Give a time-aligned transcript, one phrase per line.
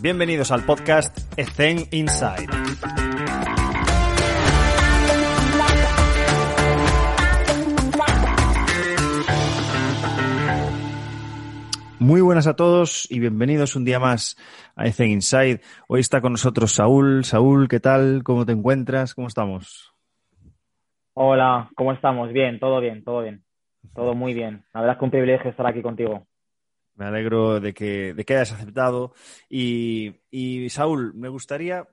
[0.00, 2.46] Bienvenidos al podcast Ethen Inside.
[11.98, 14.36] Muy buenas a todos y bienvenidos un día más
[14.76, 15.62] a Ethen Inside.
[15.88, 17.24] Hoy está con nosotros Saúl.
[17.24, 18.22] Saúl, ¿qué tal?
[18.22, 19.16] ¿Cómo te encuentras?
[19.16, 19.92] ¿Cómo estamos?
[21.14, 22.32] Hola, ¿cómo estamos?
[22.32, 23.42] Bien, todo bien, todo bien.
[23.96, 24.64] Todo muy bien.
[24.72, 26.24] La verdad es que un privilegio estar aquí contigo.
[26.98, 29.12] Me alegro de que, de que hayas aceptado.
[29.48, 31.86] Y, y Saúl, me gustaría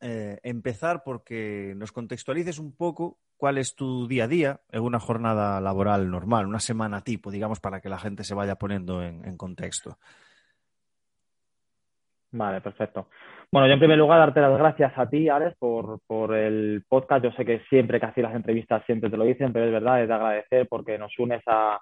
[0.00, 5.00] eh, empezar porque nos contextualices un poco cuál es tu día a día en una
[5.00, 9.36] jornada laboral normal, una semana tipo, digamos, para que la gente se vaya poniendo en,
[9.36, 9.98] contexto.
[12.30, 13.08] Vale, perfecto.
[13.50, 17.24] Bueno, yo en primer lugar darte las gracias a ti, Ares, por, por el podcast.
[17.24, 20.02] Yo sé que siempre que hacéis las entrevistas siempre te lo dicen, pero es verdad,
[20.02, 21.80] es de agradecer porque nos unes a,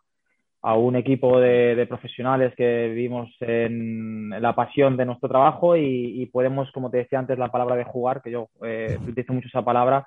[0.63, 6.23] a un equipo de, de, profesionales que vivimos en la pasión de nuestro trabajo y,
[6.23, 9.49] y, podemos, como te decía antes, la palabra de jugar, que yo eh, utilizo mucho
[9.49, 10.07] esa palabra,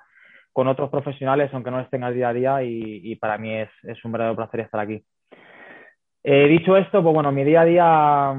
[0.54, 3.68] con otros profesionales, aunque no estén al día a día, y, y para mí es,
[3.82, 5.02] es, un verdadero placer estar aquí.
[6.24, 8.34] Eh, dicho esto, pues bueno, mi día a día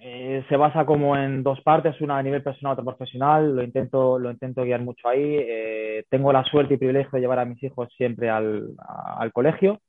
[0.00, 4.20] eh, se basa como en dos partes, una a nivel personal, otra profesional, lo intento,
[4.20, 5.36] lo intento guiar mucho ahí.
[5.40, 9.80] Eh, tengo la suerte y privilegio de llevar a mis hijos siempre al, al colegio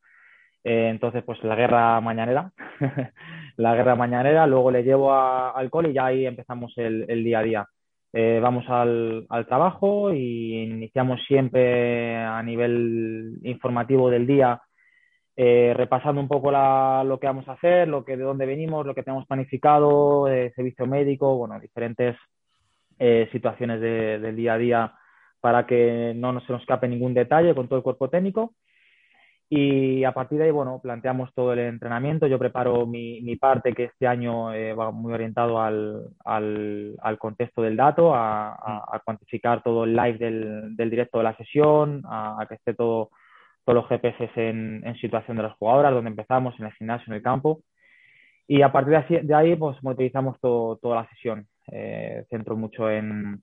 [0.63, 2.51] eh, entonces, pues la guerra mañanera,
[3.57, 7.43] la guerra mañanera, luego le llevo al cole y ya ahí empezamos el, día a
[7.43, 7.67] día.
[8.11, 14.61] Eh, vamos al, trabajo y iniciamos siempre a nivel informativo del día,
[15.35, 18.85] eh, repasando un poco la, lo que vamos a hacer, lo que, de dónde venimos,
[18.85, 22.17] lo que tenemos planificado, eh, servicio médico, bueno, diferentes
[23.31, 24.93] situaciones de, del día a día
[25.39, 28.55] para que no se nos escape ningún detalle con todo el cuerpo técnico.
[29.51, 32.27] Y a partir de ahí, bueno, planteamos todo el entrenamiento.
[32.27, 37.17] Yo preparo mi, mi parte, que este año eh, va muy orientado al, al, al,
[37.17, 42.45] contexto del dato, a, cuantificar todo el live del, del directo de la sesión, a,
[42.47, 43.09] que esté todo,
[43.65, 47.15] todos los GPS en, en, situación de las jugadoras, donde empezamos, en el gimnasio, en
[47.15, 47.63] el campo.
[48.47, 51.47] Y a partir de, ahí, pues monitorizamos todo, toda la sesión.
[51.71, 53.41] Eh, centro mucho en,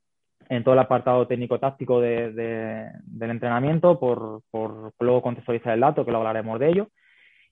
[0.48, 6.04] en todo el apartado técnico-táctico de, de, del entrenamiento, por, por, luego contextualizar el dato,
[6.04, 6.88] que lo hablaremos de ello.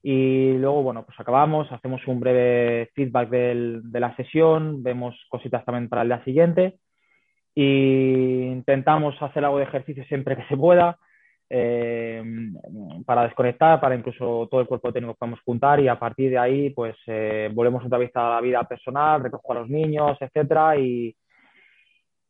[0.01, 5.65] Y luego, bueno, pues acabamos, hacemos un breve feedback del, de la sesión, vemos cositas
[5.65, 6.77] también para el día siguiente
[7.55, 10.97] y intentamos hacer algo de ejercicio siempre que se pueda
[11.49, 12.21] eh,
[13.05, 16.69] para desconectar, para incluso todo el cuerpo técnico podemos juntar y a partir de ahí,
[16.71, 21.15] pues eh, volvemos otra vez a la vida personal, recojo a los niños, etcétera y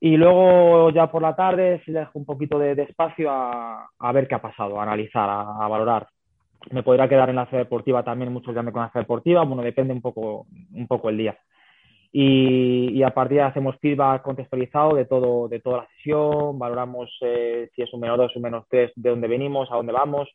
[0.05, 3.89] y luego ya por la tarde sí le dejo un poquito de, de espacio a,
[3.97, 6.07] a, ver qué ha pasado, a analizar, a, a, valorar.
[6.69, 9.43] Me podrá quedar en la sede deportiva también, muchos ya me con la sede deportiva,
[9.43, 10.45] bueno, depende un poco,
[10.75, 11.35] un poco el día.
[12.11, 16.59] Y, y, a partir de ahí hacemos feedback contextualizado de todo, de toda la sesión,
[16.59, 19.91] valoramos eh, si es un menos 2, un menos 3, de dónde venimos, a dónde
[19.91, 20.29] vamos,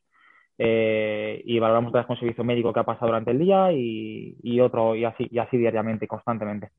[0.58, 4.96] eh, y valoramos con servicio médico que ha pasado durante el día y, y otro,
[4.96, 6.70] y así, y así diariamente, constantemente.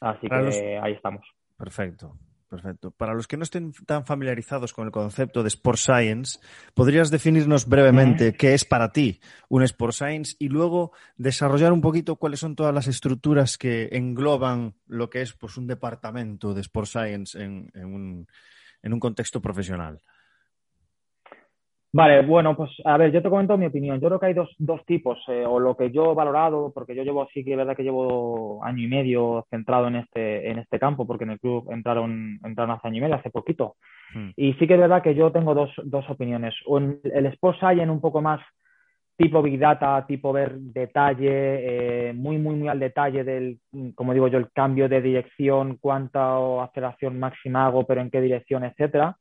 [0.00, 0.56] Así que los...
[0.82, 1.26] ahí estamos.
[1.60, 2.16] Perfecto,
[2.48, 2.90] perfecto.
[2.90, 6.38] Para los que no estén tan familiarizados con el concepto de Sport Science,
[6.72, 12.16] ¿podrías definirnos brevemente qué es para ti un Sport Science y luego desarrollar un poquito
[12.16, 16.88] cuáles son todas las estructuras que engloban lo que es pues, un departamento de Sport
[16.88, 18.26] Science en, en, un,
[18.82, 20.00] en un contexto profesional?
[21.92, 24.00] Vale, bueno, pues a ver, yo te comento mi opinión.
[24.00, 26.94] Yo creo que hay dos, dos tipos, eh, o lo que yo he valorado, porque
[26.94, 30.60] yo llevo, sí que es verdad que llevo año y medio centrado en este, en
[30.60, 33.74] este campo, porque en el club entraron, entraron hace año y medio, hace poquito.
[34.14, 34.30] Mm.
[34.36, 36.54] Y sí que es verdad que yo tengo dos, dos opiniones.
[36.66, 38.40] Un, el Sport Science un poco más
[39.16, 43.58] tipo Big Data, tipo ver detalle, eh, muy, muy, muy al detalle del,
[43.94, 48.64] como digo yo, el cambio de dirección, cuánta aceleración máxima hago, pero en qué dirección,
[48.64, 49.16] etcétera.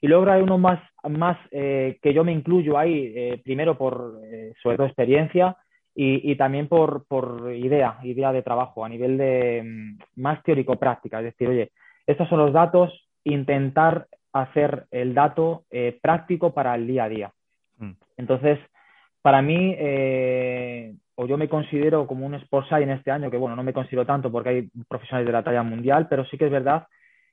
[0.00, 4.20] Y luego hay uno más, más eh, que yo me incluyo ahí, eh, primero por,
[4.24, 5.56] eh, sobre todo, experiencia
[5.94, 11.18] y, y también por, por, idea, idea de trabajo, a nivel de mm, más teórico-práctica.
[11.18, 11.70] Es decir, oye,
[12.06, 12.92] estos son los datos,
[13.24, 15.64] intentar hacer el dato
[16.00, 17.32] práctico para el día a día.
[17.78, 17.92] Mm.
[18.16, 18.58] Entonces,
[19.20, 19.76] para mí,
[21.14, 24.06] o yo me considero como un Sport en este año, que bueno, no me considero
[24.06, 26.86] tanto porque hay profesionales de la talla mundial, pero sí que es verdad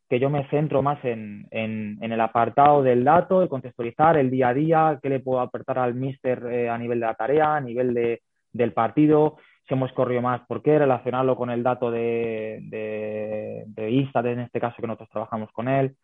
[0.09, 4.31] que yo me centro más en, en, en, el apartado del dato, de contextualizar el
[4.31, 7.55] día a día, qué le puedo aportar al míster eh, a nivel de la tarea,
[7.55, 8.21] a nivel de,
[8.51, 13.91] del partido, si hemos corrido más, por qué, relacionarlo con el dato de, de, de
[13.91, 15.95] ISTA, en este caso que nosotros trabajamos con él,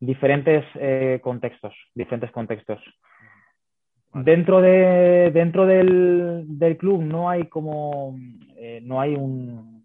[0.00, 2.80] diferentes eh, contextos, diferentes contextos.
[4.12, 4.24] Vale.
[4.24, 8.16] Dentro, de, dentro del, del club no hay como,
[8.56, 9.77] eh, no hay un,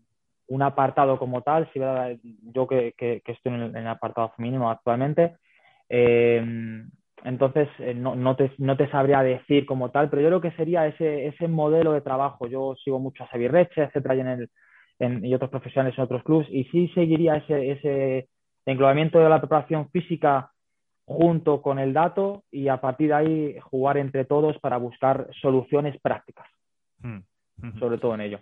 [0.48, 2.94] un apartado como tal, si yo que,
[3.26, 5.38] estoy en el, apartado femenino actualmente,
[5.90, 6.84] eh,
[7.24, 10.52] entonces eh, no, no, te, no, te, sabría decir como tal, pero yo creo que
[10.52, 12.48] sería ese, ese modelo de trabajo.
[12.48, 14.50] Yo sigo mucho a Xavier Reche, etcétera, y, en el,
[15.00, 18.30] en, y otros profesionales en otros clubes, y sí seguiría ese, ese
[18.66, 20.52] englobamiento de la preparación física
[21.06, 26.00] junto con el dato y a partir de ahí jugar entre todos para buscar soluciones
[26.02, 26.48] prácticas,
[27.02, 27.80] hmm.
[27.80, 28.40] sobre todo en ello.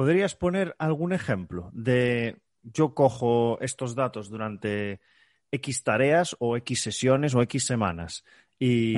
[0.00, 4.98] ¿Podrías poner algún ejemplo de yo cojo estos datos durante
[5.52, 8.24] X tareas o X sesiones o X semanas
[8.58, 8.94] y,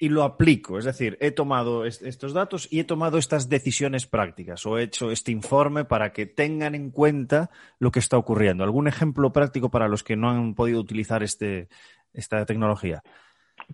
[0.00, 0.78] lo aplico.
[0.78, 5.10] Es decir, he tomado estos datos y he tomado estas decisiones prácticas o he hecho
[5.10, 7.50] este informe para que tengan en cuenta
[7.80, 8.62] lo que está ocurriendo.
[8.62, 11.68] ¿Algún ejemplo práctico para los que no han podido utilizar este,
[12.12, 13.02] esta tecnología?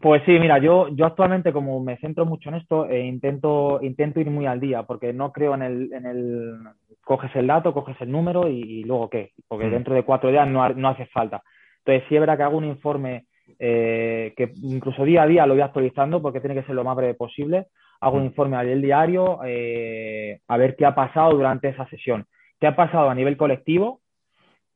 [0.00, 4.20] Pues sí, mira, yo, yo actualmente como me centro mucho en esto, eh, intento, intento
[4.20, 6.58] ir muy al día porque no creo en el, en el
[7.02, 9.70] coges el dato, coges el número y, luego qué, porque mm.
[9.70, 11.42] dentro de cuatro días no, no hace falta.
[11.78, 13.24] Entonces, sí es verdad que hago un informe
[13.58, 16.96] eh, que incluso día a día lo voy actualizando porque tiene que ser lo más
[16.96, 17.66] breve posible.
[18.00, 22.26] Hago un informe a nivel diario eh, a ver qué ha pasado durante esa sesión.
[22.58, 24.00] ¿Qué ha pasado a nivel colectivo?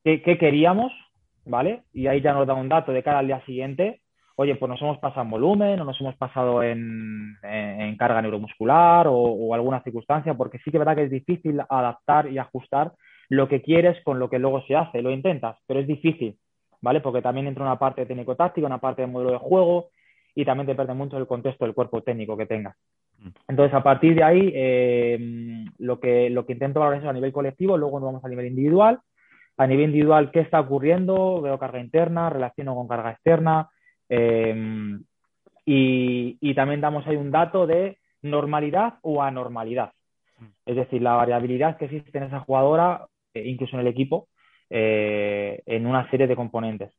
[0.02, 0.92] ¿Qué, queríamos?
[1.46, 1.82] ¿Vale?
[1.92, 4.00] Y ahí ya nos da un dato de cara al día siguiente.
[4.36, 7.38] Oye, pues nos hemos pasado en volumen o nos hemos pasado en,
[7.98, 12.30] carga neuromuscular o, o, alguna circunstancia, porque sí que es verdad que es difícil adaptar
[12.30, 12.92] y ajustar
[13.28, 15.02] lo que quieres con lo que luego se hace.
[15.02, 16.36] Lo intentas, pero es difícil.
[16.84, 17.00] ¿vale?
[17.00, 19.88] Porque también entra una parte técnico-táctica, una parte de modelo de juego
[20.34, 22.76] y también depende mucho del contexto del cuerpo técnico que tengas.
[23.18, 23.28] Mm.
[23.48, 27.32] Entonces, a partir de ahí, eh, lo, que, lo que intento valorar es a nivel
[27.32, 29.00] colectivo, luego nos vamos a nivel individual.
[29.56, 31.40] A nivel individual, ¿qué está ocurriendo?
[31.40, 33.70] Veo carga interna, relaciono con carga externa.
[34.08, 34.98] Eh,
[35.66, 39.92] y, también damos ahí un dato de normalidad o anormalidad.
[40.38, 40.46] Mm.
[40.66, 44.28] Es decir, la variabilidad que existe en esa jugadora, eh, incluso en el equipo,
[44.70, 46.92] eh, en una serie de componentes.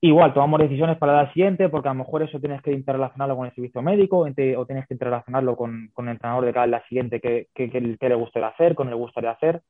[0.00, 3.46] Igual, tomamos decisiones para el siguiente, porque a lo mejor eso tienes que interrelacionarlo con
[3.46, 7.48] el servicio médico o tienes que interrelacionarlo con, con el entrenador de cada siguiente que,
[7.56, 9.60] le gustaría hacer, con el que gustaría hacer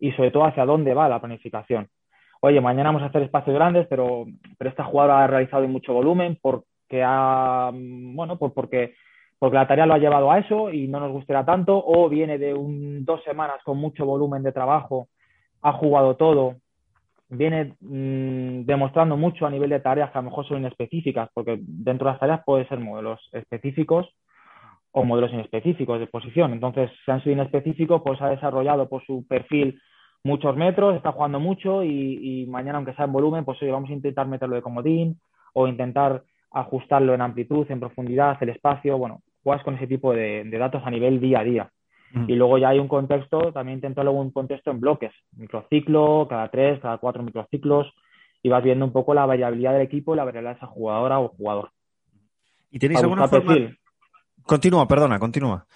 [0.00, 1.88] y sobre todo hacia dónde va la planificación.
[2.40, 4.24] Oye, mañana vamos a hacer espacios grandes, pero,
[4.56, 8.94] pero esta jugadora ha realizado mucho volumen porque ha, bueno, pues porque,
[9.38, 12.38] porque la tarea lo ha llevado a eso y no nos gustaría tanto, o viene
[12.38, 15.08] de un, dos semanas con mucho volumen de trabajo
[15.62, 16.54] ha jugado todo,
[17.28, 21.58] viene mm, demostrando mucho a nivel de tareas que a lo mejor son inespecíficas, porque
[21.60, 24.06] dentro de las tareas puede ser modelos específicos
[24.92, 26.52] o modelos inespecíficos de posición.
[26.52, 29.80] Entonces, si han sido inespecíficos, pues ha desarrollado por su perfil
[30.24, 34.26] muchos metros, está jugando mucho y, mañana, aunque sea en volumen, pues vamos a intentar
[34.26, 35.20] meterlo de comodín
[35.54, 38.98] o intentar ajustarlo en amplitud, en profundidad, el espacio.
[38.98, 41.70] Bueno, juegas con ese tipo de datos a nivel día a día.
[42.26, 46.48] Y luego ya hay un contexto, también intento luego un contexto en bloques, microciclo, cada
[46.48, 47.92] tres, cada cuatro microciclos,
[48.42, 51.20] y vas viendo un poco la variabilidad del equipo y la variabilidad de esa jugadora
[51.20, 51.70] o jugador.
[52.70, 53.54] ¿Y tenéis alguna forma?
[54.42, 55.66] Continúa, perdona, continúa.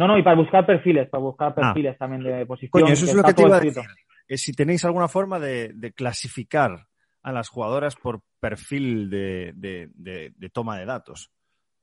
[0.00, 1.54] No, no, y para buscar perfiles, para buscar ah.
[1.54, 2.70] perfiles también de posición.
[2.70, 3.82] Coño, eso es lo que te iba a decir.
[4.38, 6.86] si tenéis alguna forma de, clasificar
[7.22, 11.30] a las jugadoras por perfil de toma de datos.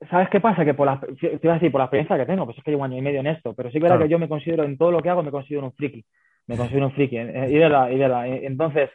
[0.09, 0.63] ¿Sabes qué pasa?
[0.63, 2.69] Que por la, te iba a decir, por la experiencia que tengo, pues es que
[2.69, 4.29] llevo un año y medio en esto, pero sí que es verdad que yo me
[4.29, 6.05] considero, en todo lo que hago, me considero un friki.
[6.45, 7.17] Me considero un friki.
[7.17, 8.91] Eh, y de la, y de la, eh, entonces,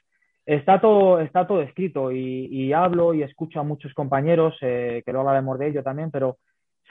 [0.46, 5.28] está todo, está todo escrito y, hablo y escucho a muchos compañeros, eh, que luego
[5.28, 6.38] hablaremos de ello también, pero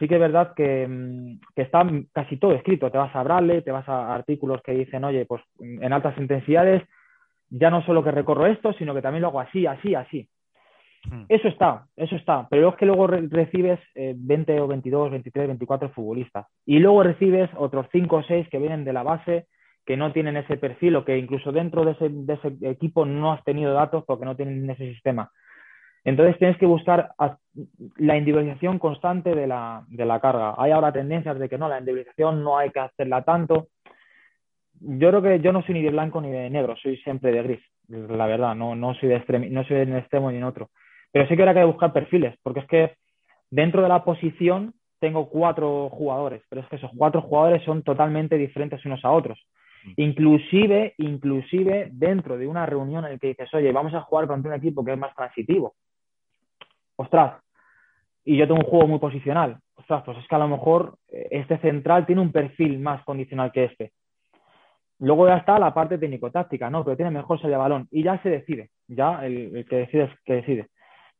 [0.01, 2.91] sí que es verdad que, mm, que, está casi todo escrito.
[2.91, 6.83] Te vas a Bradley, te vas a artículos que dicen, oye, pues en altas intensidades,
[7.49, 10.27] ya no solo que recorro esto, sino que también lo hago así, así, así.
[11.09, 11.25] Hmm.
[11.29, 12.47] Eso está, eso está.
[12.49, 16.47] Pero es que luego recibes 20 eh, o 22, 23, 24 futbolistas.
[16.65, 19.47] Y luego recibes otros 5 o 6 que vienen de la base,
[19.85, 23.73] que no tienen ese perfil o que incluso dentro de ese, equipo no has tenido
[23.73, 25.31] datos porque no tienen ese sistema.
[26.03, 27.11] Entonces tienes que buscar
[27.97, 30.55] la individualización constante de la, de la carga.
[30.57, 33.67] Hay ahora tendencias de que no, la individualización no hay que hacerla tanto.
[34.79, 37.43] Yo creo que yo no soy ni de blanco ni de negro, soy siempre de
[37.43, 40.71] gris, la verdad, no, no soy de no soy en extremo ni en otro.
[41.11, 42.95] Pero sí que ahora hay que buscar perfiles, porque es que
[43.51, 48.37] dentro de la posición tengo cuatro jugadores, pero es que esos cuatro jugadores son totalmente
[48.37, 49.39] diferentes unos a otros.
[49.83, 49.91] Mm.
[49.97, 54.49] Inclusive, inclusive dentro de una reunión en la que dices, oye, vamos a jugar contra
[54.51, 55.75] un equipo que es más transitivo.
[57.01, 57.41] Ostras,
[58.23, 59.57] y yo tengo un juego muy posicional.
[59.75, 63.51] Ostras, pues es que a lo mejor eh, este central tiene un perfil más condicional
[63.51, 63.91] que este.
[64.99, 66.83] Luego ya está la parte técnico-táctica, ¿no?
[66.83, 67.87] Pero tiene mejor salida de balón.
[67.89, 68.69] Y ya se decide.
[68.87, 70.67] Ya el, el que decide es que decide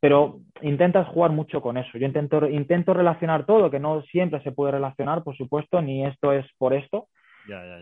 [0.02, 1.96] pero intentas jugar mucho con eso.
[1.96, 6.32] Yo intento, intento relacionar todo, que no siempre se puede relacionar, por supuesto, ni esto
[6.32, 7.06] es por esto,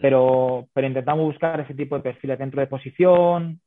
[0.02, 3.62] Pero, pero intentamos buscar ese tipo de perfiles dentro de posición.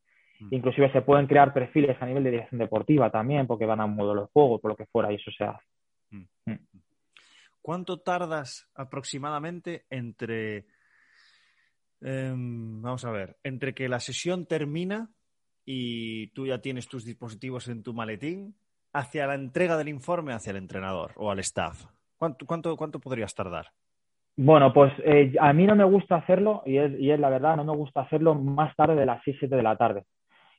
[0.51, 3.95] Inclusive se pueden crear perfiles a nivel de dirección deportiva también, porque van a un
[3.95, 5.65] modelo de juego, por lo que fuera, y eso se hace.
[6.11, 6.51] Mm.
[6.51, 6.59] Mm.
[7.61, 10.65] ¿Cuánto tardas aproximadamente entre,
[12.01, 15.09] em, vamos a ver, entre que la sesión termina
[15.65, 18.55] y tú ya tienes tus dispositivos en tu maletín
[18.91, 21.85] hacia la entrega del informe hacia el entrenador o al staff?
[22.17, 23.67] ¿Cuánto, cuánto, cuánto podrías tardar?
[24.35, 27.55] Bueno, pues eh, a mí no me gusta hacerlo, y es, y es la verdad,
[27.55, 30.05] no me gusta hacerlo más tarde de las 6, 7 de la tarde.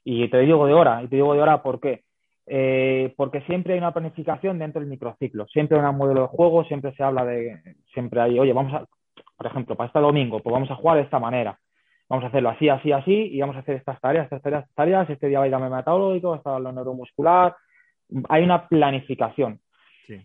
[0.05, 2.03] Y te digo de hora, y te digo de hora ¿por qué?
[2.47, 6.65] Eh, porque siempre hay una planificación dentro del microciclo, siempre hay un modelo de juego,
[6.65, 7.59] siempre se habla de,
[7.95, 8.85] siempre hay, oye, vamos a,
[9.37, 11.59] por ejemplo, para este domingo, pues vamos a jugar de esta manera,
[12.07, 14.75] vamos a hacerlo así, así, así, y vamos a hacer estas tareas, estas tareas, estas
[14.75, 17.57] tareas, este día va a ir a metabólico, está lo neuromuscular,
[18.29, 19.61] hay una planificación.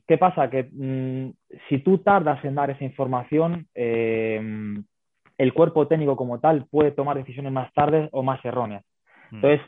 [0.05, 0.49] ¿Qué pasa?
[0.49, 1.31] Que mm,
[1.69, 4.41] si tú tardas en dar esa información, eh,
[5.37, 8.83] el cuerpo técnico como tal puede tomar decisiones más tarde o más erróneas.
[9.31, 9.35] Mm.
[9.35, 9.61] Entonces,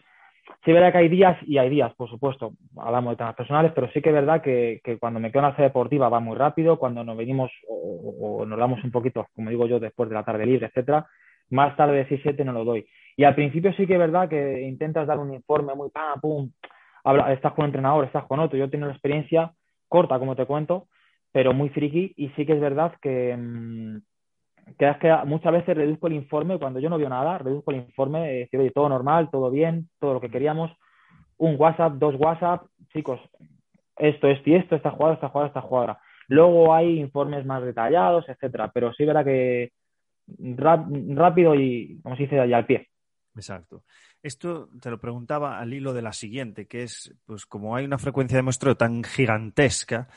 [0.63, 3.72] sí es verdad que hay días y hay días, por supuesto, hablamos de temas personales,
[3.74, 6.38] pero sí que es verdad que, cuando me quedo en la sede deportiva va muy
[6.38, 10.24] rápido, cuando nos venimos o, nos damos un poquito, como digo yo, después de la
[10.24, 11.08] tarde libre, etcétera,
[11.50, 12.86] más tarde de 6-7 no lo doy.
[13.18, 16.51] Y al principio sí que es verdad que intentas dar un informe muy pam, pum,
[17.30, 18.58] estás con un entrenador, estás con otro.
[18.58, 19.51] Yo tengo la experiencia
[19.88, 20.88] corta, como te cuento,
[21.32, 23.98] pero muy friki y sí que es verdad que, mm,
[24.77, 27.77] que, es que muchas veces reduzco el informe, cuando yo no veo nada, reduzco el
[27.77, 30.72] informe, decir, oye, todo normal, todo bien, todo lo que queríamos,
[31.38, 33.20] un WhatsApp, dos WhatsApp, chicos,
[33.98, 36.01] esto, esto y esto, esta jugada, esta jugada, esta jugada.
[36.27, 39.72] Luego hay informes más detallados, etcétera, pero sí verá que
[40.38, 42.88] rápido y, como se dice, allá al pie.
[43.36, 43.84] Exacto.
[44.24, 47.98] Esto te lo preguntaba al hilo de la siguiente, que es, pues como hay una
[47.98, 50.08] frecuencia de muestreo tan gigantesca,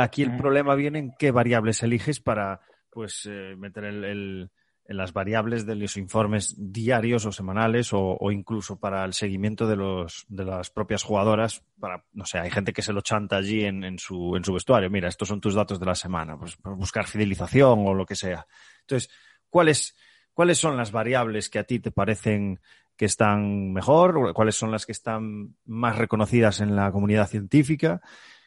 [0.00, 2.60] aquí el problema viene en qué variables eliges para,
[2.92, 4.50] pues, eh, meter el,
[4.84, 9.76] en las variables de los informes diarios o semanales o, incluso para el seguimiento de,
[9.76, 11.64] los, de las propias jugadoras.
[11.80, 14.52] Para, no sé, hay gente que se lo chanta allí en, en, su, en su
[14.52, 14.90] vestuario.
[14.90, 18.46] Mira, estos son tus datos de la semana, pues buscar fidelización o lo que sea.
[18.80, 19.10] Entonces,
[19.48, 19.96] ¿cuáles,
[20.34, 22.60] ¿cuáles son las variables que a ti te parecen
[22.96, 28.00] que están mejor, cuáles son las que están más reconocidas en la comunidad científica.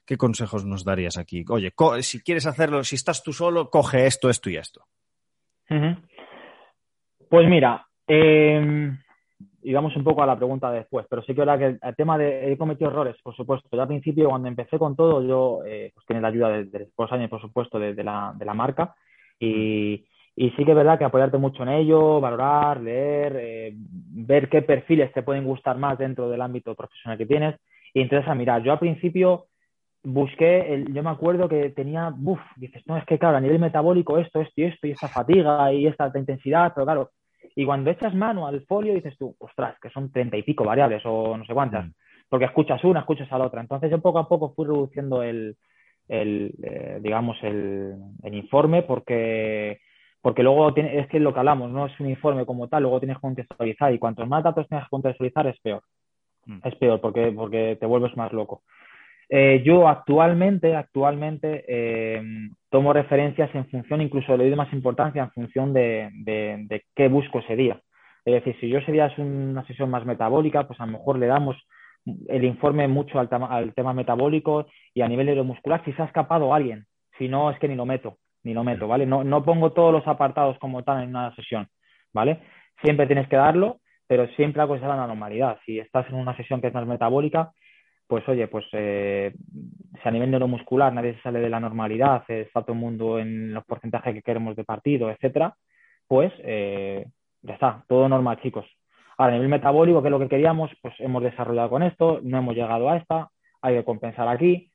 [0.05, 1.43] ¿Qué consejos nos darías aquí?
[1.49, 4.85] Oye, si quieres hacerlo, si estás tú solo, coge esto, esto y esto.
[7.29, 8.91] Pues mira, eh,
[9.63, 12.19] y vamos un poco a la pregunta después, pero sí que verdad que el, tema
[12.19, 13.67] de he cometido errores, por supuesto.
[13.71, 17.27] Yo al principio, cuando empecé con todo, yo eh, pues tenía la ayuda de, de
[17.27, 18.95] por supuesto, de, la, de la marca.
[19.39, 24.49] Y, y sí que es verdad que apoyarte mucho en ello, valorar, leer, eh, ver
[24.49, 27.55] qué perfiles te pueden gustar más dentro del ámbito profesional que tienes.
[27.91, 29.47] Y entonces a mirar, yo al principio
[30.05, 33.59] busqué, el, yo me acuerdo que tenía, uff, dices, no, es que claro, a nivel
[33.59, 37.11] metabólico esto, esto y esto, y esta fatiga y esta alta intensidad, pero claro,
[37.55, 41.01] y cuando echas mano al folio dices tú, ostras, que son treinta y pico variables
[41.05, 41.91] o no sé cuántas, mm.
[42.29, 43.61] porque escuchas una, escuchas a la otra.
[43.61, 45.55] Entonces yo poco a poco fui reduciendo el,
[46.07, 49.79] el eh, digamos, el, el informe porque
[50.21, 52.99] porque luego tiene, es que lo que hablamos, no es un informe como tal, luego
[52.99, 55.83] tienes que contextualizar y cuantos más datos tienes que contextualizar es peor.
[56.47, 56.59] Mm.
[56.63, 58.63] Es peor porque, porque te vuelves más loco.
[59.29, 62.21] Eh, yo actualmente, actualmente eh,
[62.69, 67.39] tomo referencias en función, incluso le doy más importancia en función de, de, qué busco
[67.39, 67.81] ese día.
[68.23, 71.19] Es decir, si yo ese día es una sesión más metabólica, pues a lo mejor
[71.19, 71.55] le damos
[72.27, 76.53] el informe mucho al, al tema metabólico y a nivel neuromuscular si se ha escapado
[76.53, 76.85] alguien.
[77.17, 79.05] Si no, es que ni lo meto ni lo meto, ¿vale?
[79.05, 81.67] No, no pongo todos los apartados como tal en una sesión,
[82.13, 82.39] ¿vale?
[82.81, 85.57] Siempre tienes que darlo, pero siempre hago esa la normalidad.
[85.65, 87.51] Si estás en una sesión que es más metabólica,
[88.07, 89.33] pues oye, pues eh,
[90.01, 93.53] si a nivel neuromuscular nadie se sale de la normalidad, está todo el mundo en
[93.53, 95.55] los porcentajes que queremos de partido, etcétera,
[96.07, 97.07] pues eh,
[97.41, 98.65] ya está, todo normal, chicos.
[99.17, 102.37] Ahora, a nivel metabólico, que es lo que queríamos, pues hemos desarrollado con esto, no
[102.37, 103.29] hemos llegado a esta,
[103.61, 104.71] hay que compensar aquí,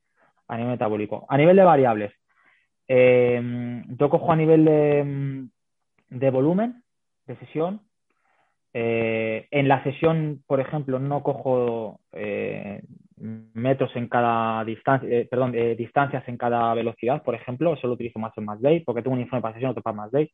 [0.48, 1.26] a nivel metabólico.
[1.28, 2.12] A nivel de variables,
[2.88, 6.82] eh, yo cojo a nivel de, volumen
[7.26, 7.82] de sesión.
[8.72, 12.82] En la sesión, por ejemplo, no cojo eh,
[13.20, 18.32] metros en cada distancia, eh, perdón, distancias en cada velocidad, por ejemplo, solo utilizo más
[18.36, 20.30] en más day, porque tengo un informe para sesión, otro para más day.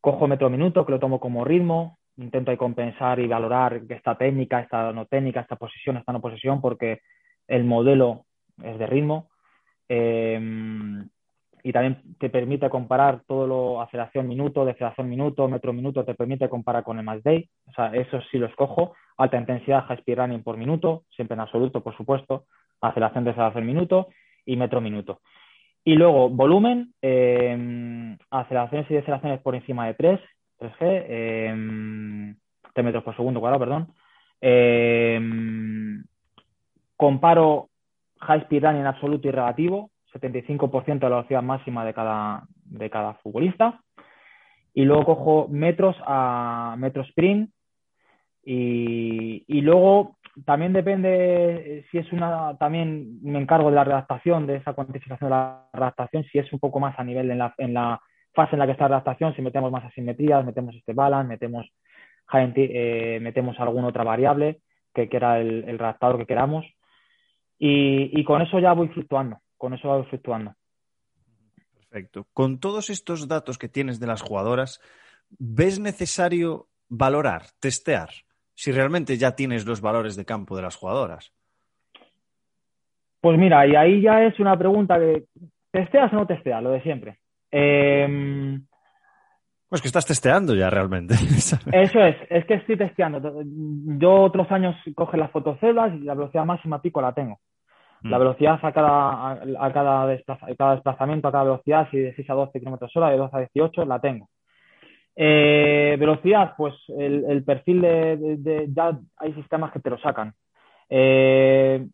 [0.00, 4.92] cojo metro minuto, que lo tomo como ritmo, intento compensar y valorar esta técnica, esta
[4.92, 7.00] no técnica, esta posición, esta no posición, porque
[7.46, 8.26] el modelo
[8.62, 9.30] es de ritmo.
[11.62, 16.48] Y también te permite comparar todo lo aceleración minuto, deceleración minuto, metro minuto, te permite
[16.48, 17.48] comparar con el más day.
[17.68, 18.94] O sea, eso sí lo escojo.
[19.16, 22.46] Alta intensidad, high speed running por minuto, siempre en absoluto, por supuesto.
[22.80, 24.08] Aceleración, deceleración minuto
[24.44, 25.20] y metro minuto.
[25.84, 30.20] Y luego, volumen, eh, aceleraciones y deceleraciones por encima de 3,
[30.58, 32.34] 3G, eh,
[32.74, 33.88] 3 metros por segundo cuadrado, perdón.
[34.40, 35.20] Eh,
[36.96, 37.68] comparo
[38.20, 42.90] high speed run en absoluto y relativo, 75% de la velocidad máxima de cada, de
[42.90, 43.80] cada futbolista.
[44.74, 47.50] Y luego cojo metros a metro sprint.
[48.44, 54.56] Y, y luego también depende si es una, también me encargo de la redactación, de
[54.56, 57.74] esa cuantificación de la redactación, si es un poco más a nivel en la, en
[57.74, 58.00] la
[58.34, 61.70] fase en la que está la redactación, si metemos más asimetrías, metemos este balance, metemos,
[62.32, 64.60] eh, metemos alguna otra variable
[64.94, 66.66] que quiera el, el redactador que queramos.
[67.58, 70.56] Y, y, con eso ya voy fluctuando, con eso voy fluctuando.
[71.72, 72.26] Perfecto.
[72.32, 74.80] Con todos estos datos que tienes de las jugadoras,
[75.38, 78.08] ¿ves necesario valorar, testear?
[78.54, 81.32] si realmente ya tienes los valores de campo de las jugadoras?
[83.20, 85.26] Pues mira, y ahí ya es una pregunta que
[85.70, 87.18] testeas o no testeas, lo de siempre.
[87.52, 88.58] Eh...
[89.68, 91.14] Pues que estás testeando ya realmente.
[91.72, 93.42] Eso es, es que estoy testeando.
[93.44, 97.38] Yo otros años coge las fotocélulas y la velocidad máxima pico la tengo.
[98.04, 98.20] La mm.
[98.20, 102.96] velocidad a cada, a, cada, desplazamiento, a cada velocidad, si de 6 a 12 km
[102.96, 104.28] hora, de 12 a 18, la tengo.
[105.14, 109.98] Eh, velocidad, pues el, el perfil de, de, de, Ya hay sistemas que te lo
[109.98, 110.32] sacan.
[110.88, 111.86] Eh,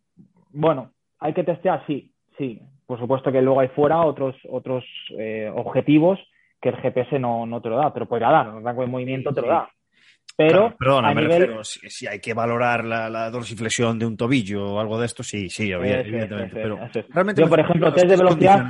[0.51, 2.61] bueno, hay que testear, sí, sí.
[2.87, 4.85] Por supuesto que luego hay fuera otros, otros
[5.19, 6.19] eh, objetivos
[6.61, 9.33] que el GPS no, no, te lo da, pero podría dar, el rango de movimiento
[9.33, 9.69] te lo da.
[10.39, 11.41] Pero, claro, perdona, me nivel...
[11.41, 15.07] refiero, si, si, hay que valorar la, la, dorsiflexión de un tobillo o algo de
[15.07, 16.49] esto, sí, sí, evidentemente.
[16.55, 16.79] Pero
[17.09, 18.65] realmente Yo, por ejemplo, test de velocidad,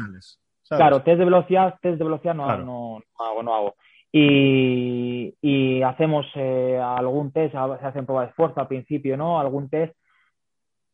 [0.66, 2.64] claro, test de velocidad, test de velocidad no, claro.
[2.64, 3.74] no, no, hago, no hago
[4.12, 9.38] y, y hacemos eh, algún test, se hacen pruebas de esfuerzo al principio, ¿no?
[9.38, 9.94] Algún test,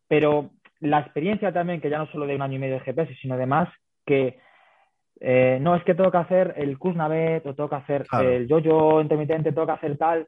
[0.08, 0.50] pero
[0.80, 3.34] la experiencia también, que ya no solo de un año y medio de GPS, sino
[3.34, 3.68] además
[4.04, 4.38] que
[5.20, 8.28] eh, no es que tengo que hacer el Kuznavet o tengo que hacer claro.
[8.28, 10.26] el yo-yo intermitente, tengo que hacer tal,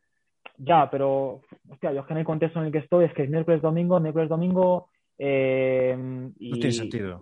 [0.59, 3.25] ya, pero, hostia, yo es que en el contexto en el que estoy es que
[3.25, 4.89] es miércoles, domingo, miércoles, domingo.
[5.19, 5.97] Eh,
[6.39, 7.19] y, no tiene sentido.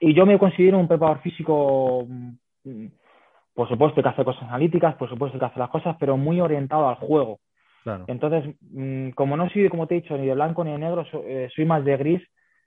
[0.00, 2.06] Y yo me considero un preparador físico
[3.56, 6.88] por supuesto que hacer cosas analíticas, por supuesto que hacer las cosas, pero muy orientado
[6.88, 7.40] al juego.
[7.82, 8.04] Claro.
[8.06, 11.06] Entonces, mmm, como no soy, como te he dicho, ni de blanco ni de negro,
[11.24, 12.22] eh, soy más de gris.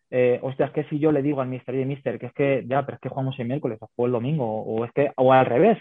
[0.10, 2.66] Eh, hostia, es que si yo le digo al mister, y mister, que es que
[2.68, 5.46] ya, pero es que jugamos el miércoles o el domingo, o, es que, o al
[5.46, 5.78] revés,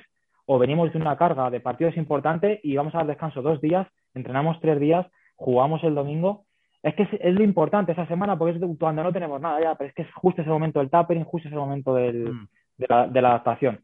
[0.51, 3.87] o venimos de una carga de partidos importantes y vamos a dar descanso dos días,
[4.15, 5.07] entrenamos tres días,
[5.37, 6.47] jugamos el domingo.
[6.83, 9.75] Es que es, es lo importante esa semana porque es cuando no tenemos nada ya,
[9.75, 12.49] pero es que es justo ese momento del tapering, justo ese momento del, mm.
[12.79, 13.81] de, la, de la adaptación.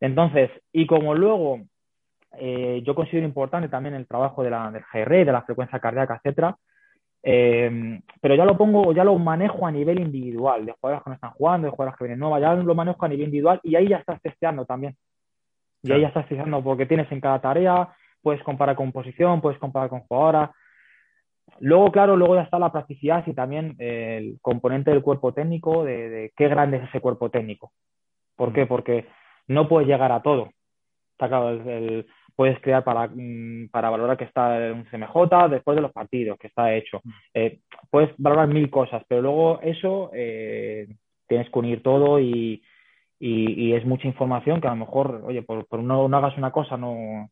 [0.00, 1.60] Entonces, y como luego
[2.38, 6.16] eh, yo considero importante también el trabajo de la, del GR, de la frecuencia cardíaca,
[6.16, 6.56] etcétera,
[7.22, 11.14] eh, pero ya lo pongo, ya lo manejo a nivel individual, de jugadores que no
[11.16, 13.88] están jugando, de jugadores que vienen nuevas, ya lo manejo a nivel individual y ahí
[13.88, 14.96] ya estás testeando también.
[15.82, 17.88] Y ahí ya estás testeando porque tienes en cada tarea,
[18.22, 20.52] puedes comparar con posición, puedes comparar con jugadora.
[21.60, 26.08] Luego, claro, luego ya está la practicidad y también el componente del cuerpo técnico, de,
[26.08, 27.72] de qué grande es ese cuerpo técnico.
[28.36, 28.66] ¿Por qué?
[28.66, 29.06] Porque
[29.48, 30.50] no puedes llegar a todo.
[31.12, 35.74] Está claro, el, el, puedes crear para, mm, para valorar que está un CMJ después
[35.74, 37.02] de los partidos, que está hecho.
[37.34, 37.58] Eh,
[37.90, 40.86] puedes valorar mil cosas, pero luego eso eh,
[41.26, 42.62] tienes que unir todo y,
[43.18, 46.36] y, y, es mucha información que a lo mejor, oye, por, por no, no hagas
[46.38, 47.30] una cosa, no,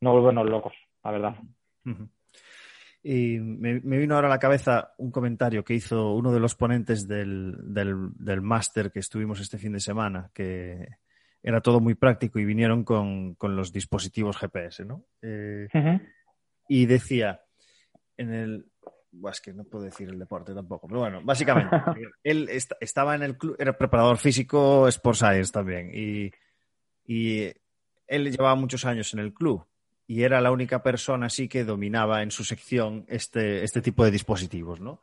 [0.00, 1.36] no volvernos locos, la verdad.
[1.84, 2.08] Uh -huh.
[3.04, 6.54] Y me, me, vino ahora a la cabeza un comentario que hizo uno de los
[6.54, 10.86] ponentes del, del, del máster que estuvimos este fin de semana, que,
[11.42, 15.04] era todo muy práctico y vinieron con, con los dispositivos GPS, ¿no?
[15.20, 16.08] Eh, uh -huh.
[16.68, 17.40] Y decía,
[18.16, 18.66] en el...
[19.30, 21.70] Es que no puedo decir el deporte tampoco, pero bueno, básicamente,
[22.24, 26.30] él est estaba en el club, era preparador físico, Sport Science también, y,
[27.04, 27.52] y
[28.06, 29.66] él llevaba muchos años en el club
[30.06, 34.10] y era la única persona así que dominaba en su sección este, este tipo de
[34.10, 35.00] dispositivos, ¿no?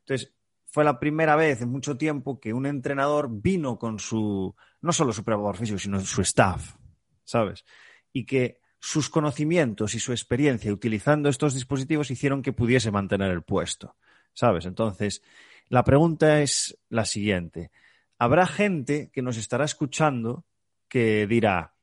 [0.00, 0.34] Entonces,
[0.66, 5.12] fue la primera vez en mucho tiempo que un entrenador vino con su, no solo
[5.12, 6.76] su preparador físico, sino su staff,
[7.24, 7.64] ¿sabes?
[8.12, 13.42] Y que sus conocimientos y su experiencia utilizando estos dispositivos hicieron que pudiese mantener el
[13.42, 13.94] puesto,
[14.34, 14.66] ¿sabes?
[14.66, 15.22] Entonces,
[15.68, 17.70] la pregunta es la siguiente.
[18.18, 20.44] Habrá gente que nos estará escuchando
[20.88, 21.74] que dirá,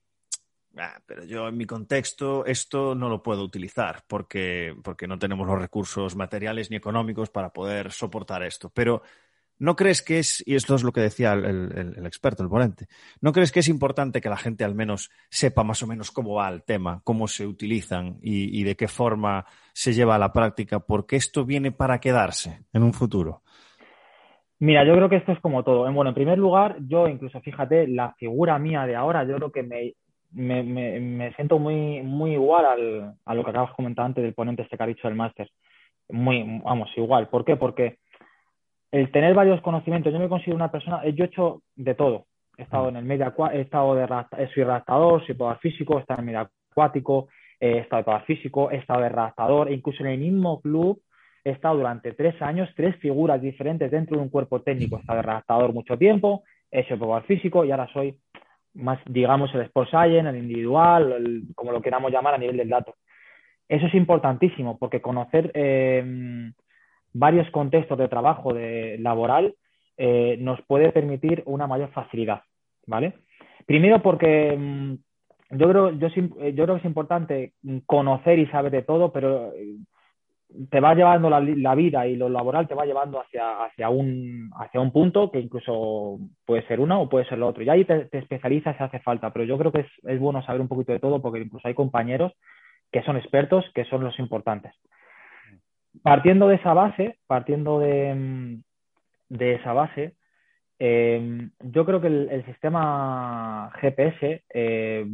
[0.78, 5.48] ah, pero yo en mi contexto esto no lo puedo utilizar porque, porque no tenemos
[5.48, 8.72] los recursos materiales ni económicos para poder soportar esto.
[8.72, 9.04] Pero
[9.60, 12.88] ¿no crees que es, y esto es lo que decía el, experto, el ponente,
[13.22, 16.36] ¿no crees que es importante que la gente al menos sepa más o menos cómo
[16.36, 20.34] va el tema, cómo se utilizan y, y de qué forma se lleva a la
[20.34, 20.80] práctica?
[20.80, 23.44] Porque esto viene para quedarse en un futuro.
[24.60, 25.90] Mira, yo creo que esto es como todo.
[25.92, 29.64] Bueno, en primer lugar, yo incluso, fíjate, la figura mía de ahora, yo creo que
[29.64, 29.94] me,
[30.32, 30.64] me,
[31.00, 34.76] me, siento muy, muy igual al, a lo que acabas comentando antes del ponente este
[34.76, 35.50] que ha dicho del máster.
[36.10, 37.30] Muy, vamos, igual.
[37.30, 37.56] ¿Por qué?
[37.56, 38.00] Porque
[38.92, 42.26] el tener varios conocimientos, yo me considero una persona, yo he hecho de todo.
[42.58, 44.08] He estado en el medio he estado de
[44.54, 48.22] soy redactador, soy poder físico, he estado en el medio acuático, he estado de poder
[48.24, 51.02] físico, he estado de redactador, e incluso en el mismo club
[51.44, 54.98] he estado durante tres años, tres figuras diferentes dentro de un cuerpo técnico.
[54.98, 58.18] He estado de redactador mucho tiempo, he hecho power físico y ahora soy
[58.74, 62.96] más, digamos, el Sport Science, el individual, como lo queramos llamar a nivel del dato.
[63.68, 66.52] Eso es importantísimo porque conocer eh,
[67.14, 69.56] varios contextos de trabajo de, laboral
[69.98, 72.42] eh, nos puede permitir una mayor facilidad,
[72.88, 73.14] ¿vale?
[73.66, 74.94] Primero porque mm,
[75.58, 77.54] yo, creo, yo, yo creo que es importante
[77.86, 79.52] conocer y saber de todo, pero
[80.70, 84.82] te va llevando la, vida y lo laboral te va llevando hacia, hacia, un, hacia
[84.82, 87.64] un punto que incluso puede ser uno o puede ser lo otro.
[87.64, 90.68] Y ahí te, especializas si hace falta, pero yo creo que es, bueno saber un
[90.68, 92.34] poquito de todo porque incluso hay compañeros
[92.92, 94.74] que son expertos, que son los importantes.
[96.04, 98.60] Partiendo de esa base, partiendo de,
[99.30, 100.16] de esa base,
[100.78, 105.06] eh, yo creo que el, sistema GPS eh,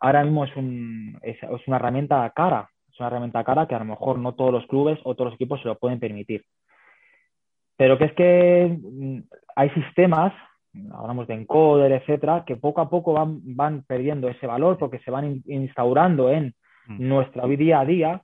[0.00, 3.86] ahora mismo es, un, es una herramienta cara es una herramienta cara que a lo
[3.86, 6.44] mejor no todos los clubes o todos los equipos se lo pueden permitir.
[7.76, 9.18] Pero que es que mm,
[9.56, 10.32] hay sistemas,
[10.92, 15.10] hablamos de encoder, etcétera, que poco a poco van, van perdiendo ese valor porque se
[15.10, 16.54] van instaurando en
[16.86, 17.08] mm.
[17.08, 18.22] nuestra día a día.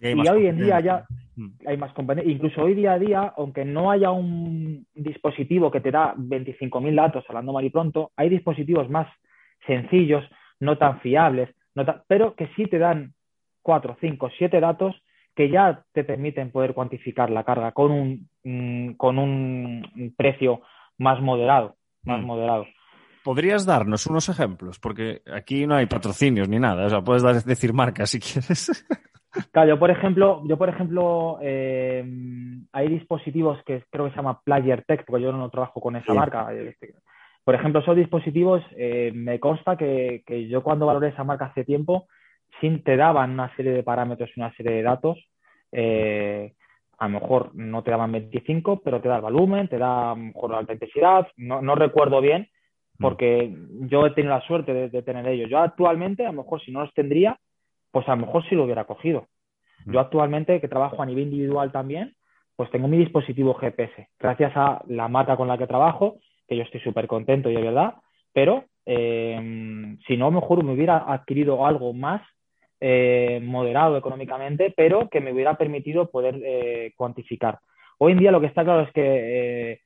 [0.00, 1.04] Y, hoy en día ya
[1.36, 1.48] mm.
[1.66, 2.32] hay más competencia.
[2.32, 7.24] Incluso hoy día a día, aunque no haya un dispositivo que te da 25.000 datos,
[7.28, 9.08] hablando mal y pronto, hay dispositivos más
[9.66, 10.24] sencillos,
[10.58, 11.50] no tan fiables,
[12.06, 13.14] pero que sí te dan
[13.62, 14.94] cuatro, cinco, siete datos
[15.34, 20.62] que ya te permiten poder cuantificar la carga con un, mm, con un precio
[20.98, 22.26] más moderado, más mm.
[22.26, 22.66] moderado.
[23.22, 24.78] ¿Podrías darnos unos ejemplos?
[24.78, 26.86] Porque aquí no hay patrocinios ni nada.
[26.86, 28.86] O sea, puedes decir marcas si quieres.
[29.52, 32.04] Claro, yo por ejemplo, yo por ejemplo eh,
[32.72, 36.12] hay dispositivos que creo que se llama Player Tech, porque yo no trabajo con esa
[36.14, 36.48] marca.
[37.44, 41.64] Por ejemplo, esos dispositivos, eh, me consta que, que, yo cuando valoré esa marca hace
[41.64, 42.06] tiempo,
[42.84, 45.18] te daban una serie de parámetros y una serie de datos.
[45.72, 46.52] Eh,
[46.98, 50.14] a lo mejor no te daban 25, pero te da el volumen, te da a
[50.14, 52.48] lo mejor la alta intensidad, no, no recuerdo bien,
[52.98, 53.02] mm.
[53.02, 53.56] porque
[53.88, 55.48] yo he tenido la suerte de, tener ellos.
[55.48, 57.38] Yo actualmente, a lo mejor si no los tendría,
[57.90, 59.26] pues a lo mejor sí lo hubiera cogido.
[59.86, 62.14] Yo actualmente, que trabajo a nivel individual también,
[62.56, 66.62] pues tengo mi dispositivo GPS, gracias a la marca con la que trabajo, que yo
[66.62, 67.94] estoy súper contento y de verdad,
[68.34, 72.22] pero eh, si no, a lo mejor me hubiera adquirido algo más
[72.80, 77.60] eh, moderado económicamente, pero que me hubiera permitido poder eh, cuantificar.
[77.98, 79.80] Hoy en día lo que está claro es que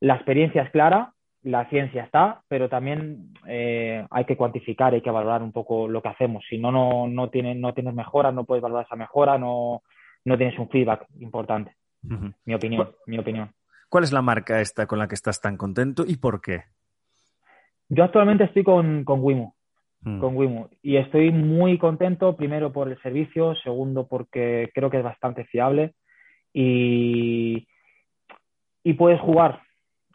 [0.00, 1.12] la experiencia es clara,
[1.46, 6.08] la ciencia está, pero también hay que cuantificar, hay que valorar un poco lo que
[6.08, 6.44] hacemos.
[6.50, 9.82] Si no, no, no, tienes, no tienes mejora, no puedes valorar esa mejora, no,
[10.24, 11.76] no tienes un feedback importante.
[12.44, 13.52] Mi opinión, mi opinión.
[13.88, 16.64] ¿Cuál es la marca esta con la que estás tan contento y por qué?
[17.88, 19.54] Yo actualmente estoy con, con Wimo.
[20.00, 20.18] Mm.
[20.18, 20.68] con Wimo.
[20.82, 25.94] Y estoy muy contento, primero por el servicio, segundo porque creo que es bastante fiable
[26.52, 27.68] y,
[28.82, 29.65] y puedes jugar.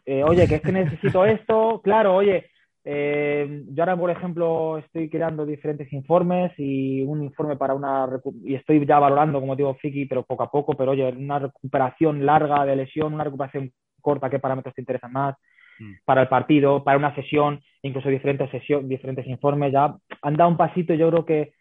[0.04, 2.46] Eh, oye, que es que necesito esto, claro, oye,
[2.84, 8.08] eh, yo ahora, por ejemplo, estoy creando diferentes informes y un informe para una...
[8.44, 12.26] Y estoy ya valorando, como digo, Fiki, pero poco a poco, pero oye, una recuperación
[12.26, 15.36] larga de lesión, una recuperación corta, ¿qué parámetros te interesan más?
[15.78, 15.94] Mm.
[16.04, 20.56] para el partido, para una sesión, incluso diferentes sesiones, diferentes informes, ya han dado un
[20.56, 21.52] pasito, yo creo que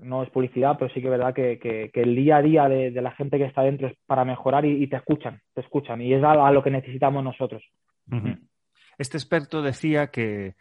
[0.00, 3.12] no es publicidad, pero sí que es verdad que, el día a día de, la
[3.12, 6.50] gente que está dentro es para mejorar y, te escuchan, te escuchan, y es a,
[6.50, 7.62] lo que necesitamos nosotros.
[8.98, 10.54] Este experto decía que,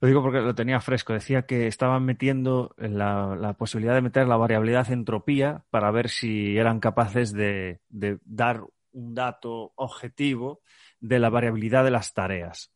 [0.00, 4.26] lo digo porque lo tenía fresco, decía que estaban metiendo la, la posibilidad de meter
[4.26, 10.60] la variabilidad entropía para ver si eran capaces de dar un dato objetivo
[11.00, 12.72] de la variabilidad de las tareas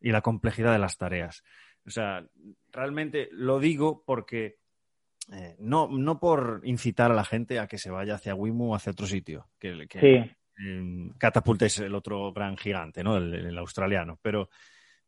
[0.00, 1.42] y la complejidad de las tareas.
[1.86, 2.26] O sea,
[2.72, 4.56] realmente lo digo porque
[5.32, 8.74] eh, no, no por incitar a la gente a que se vaya hacia Wimu o
[8.74, 10.36] hacia otro sitio, que, que
[11.18, 13.16] Catapult es el otro gran gigante, ¿no?
[13.16, 14.48] el australiano, pero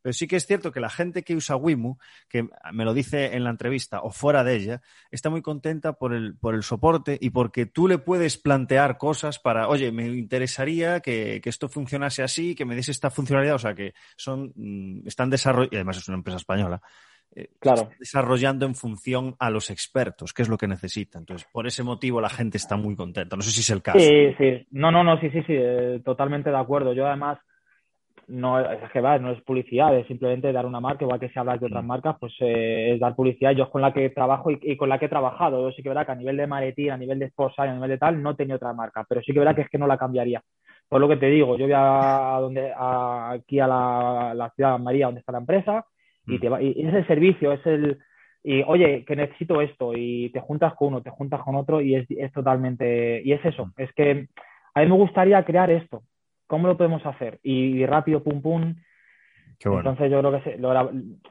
[0.06, 1.96] pero sí que es cierto que la gente que usa Wimu,
[2.28, 6.14] que me lo dice en la entrevista o fuera de ella, está muy contenta por
[6.14, 11.00] el, por el soporte y porque tú le puedes plantear cosas para, oye, me interesaría
[11.00, 15.28] que, esto funcionase así, que me des esta funcionalidad, o sea, que son, mm, están
[15.28, 16.80] desarrollando, y además es una empresa española,
[17.36, 17.90] eh, claro.
[17.98, 21.22] desarrollando en función a los expertos, que es lo que necesitan.
[21.22, 23.36] Entonces, por ese motivo la gente está muy contenta.
[23.36, 23.98] No sé si es el caso.
[23.98, 24.66] Sí, sí.
[24.70, 26.92] No, no, no, sí, sí, sí, eh, totalmente de acuerdo.
[26.92, 27.38] Yo además
[28.28, 31.38] no es que va, no es publicidad, es simplemente dar una marca, igual que si
[31.38, 31.86] hablas de otras mm.
[31.86, 33.52] marcas, pues eh, es dar publicidad.
[33.52, 35.68] Yo es con la que trabajo y, con la que he trabajado.
[35.68, 37.90] Yo sí que verá que a nivel de maletín, a nivel de esposa, a nivel
[37.90, 39.98] de tal, no tenía otra marca, pero sí que verá que es que no la
[39.98, 40.42] cambiaría.
[40.88, 45.06] Por lo que te digo, yo voy a, donde, aquí a la, ciudad de María,
[45.06, 45.84] donde está la empresa,
[46.26, 46.40] y, mm.
[46.40, 47.98] te va, y es el servicio, es el,
[48.42, 51.94] y oye, que necesito esto, y te juntas con uno, te juntas con otro, y
[51.94, 54.28] es, es totalmente, y es eso, es que
[54.74, 56.02] a mí me gustaría crear esto,
[56.46, 57.40] ¿Cómo lo podemos hacer?
[57.42, 58.74] Y, rápido, pum, pum.
[59.58, 60.58] Entonces yo creo que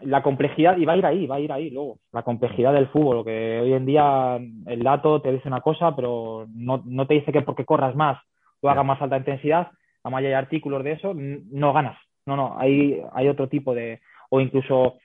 [0.01, 2.87] la, complejidad, y va a ir ahí, va a ir ahí luego, la complejidad del
[2.87, 7.31] fútbol, que hoy en día el dato te dice una cosa, pero no, te dice
[7.31, 8.19] que porque corras más
[8.61, 9.69] o hagas más alta intensidad,
[10.03, 11.97] además hay artículos de eso, no ganas.
[12.25, 14.95] No, no, hay, hay otro tipo de, o incluso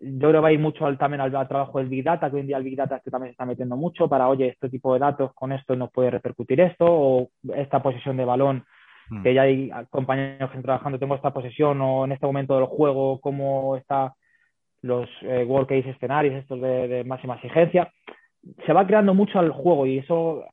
[0.00, 2.36] yo creo que va a ir mucho al, también al, trabajo del Big Data, que
[2.36, 4.68] hoy en día el Big Data este también se está metiendo mucho para, oye, este
[4.68, 8.64] tipo de datos con esto nos puede repercutir esto, o esta posición de balón
[9.10, 9.24] Hmm.
[9.24, 12.66] que ya hay compañeros que están trabajando, tengo esta posesión o en este momento del
[12.66, 14.14] juego, cómo está
[14.82, 17.92] los eh, world case escenarios, estos de, máxima exigencia.
[18.64, 20.44] Se va creando mucho al juego y eso,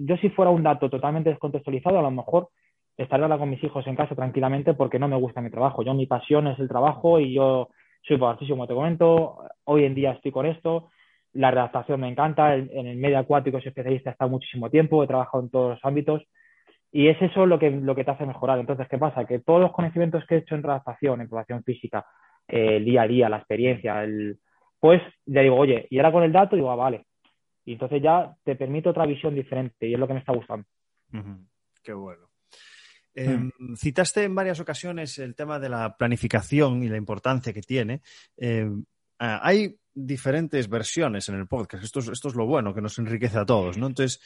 [0.00, 2.48] yo si fuera un dato totalmente descontextualizado, a lo mejor
[2.96, 5.82] estaría con mis hijos en casa tranquilamente porque no me gusta mi trabajo.
[5.82, 7.68] Yo mi pasión es el trabajo y yo
[8.02, 10.90] soy muchísimo, como te comento, hoy en día estoy con esto,
[11.32, 15.06] la redactación me encanta, en el medio acuático soy especialista, he estado muchísimo tiempo, he
[15.06, 16.22] trabajado en todos los ámbitos
[16.92, 18.58] y es eso lo que, lo que te hace mejorar.
[18.58, 19.24] Entonces, ¿qué pasa?
[19.24, 22.06] Que todos los conocimientos que he hecho en redactación, en población física,
[22.48, 24.38] el día a día, la experiencia, el,
[24.78, 27.06] pues ya digo, oye, y ahora con el dato digo, ah, vale.
[27.64, 30.66] Y entonces ya te permite otra visión diferente y es lo que me está gustando.
[31.82, 32.25] Qué bueno.
[33.18, 33.76] Em, mm.
[33.76, 38.02] citaste en varias ocasiones el tema de la planificación y la importancia que tiene.
[38.36, 38.84] Em,
[39.18, 41.82] hay diferentes versiones en el podcast.
[41.82, 43.86] Esto es, esto es lo bueno, que nos enriquece a todos, ¿no?
[43.86, 44.20] Entonces,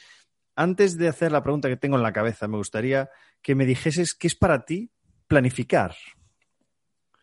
[0.57, 3.09] antes de hacer la pregunta que tengo en la cabeza, me gustaría
[3.41, 4.91] que me dijeses qué es para ti
[5.27, 5.95] planificar.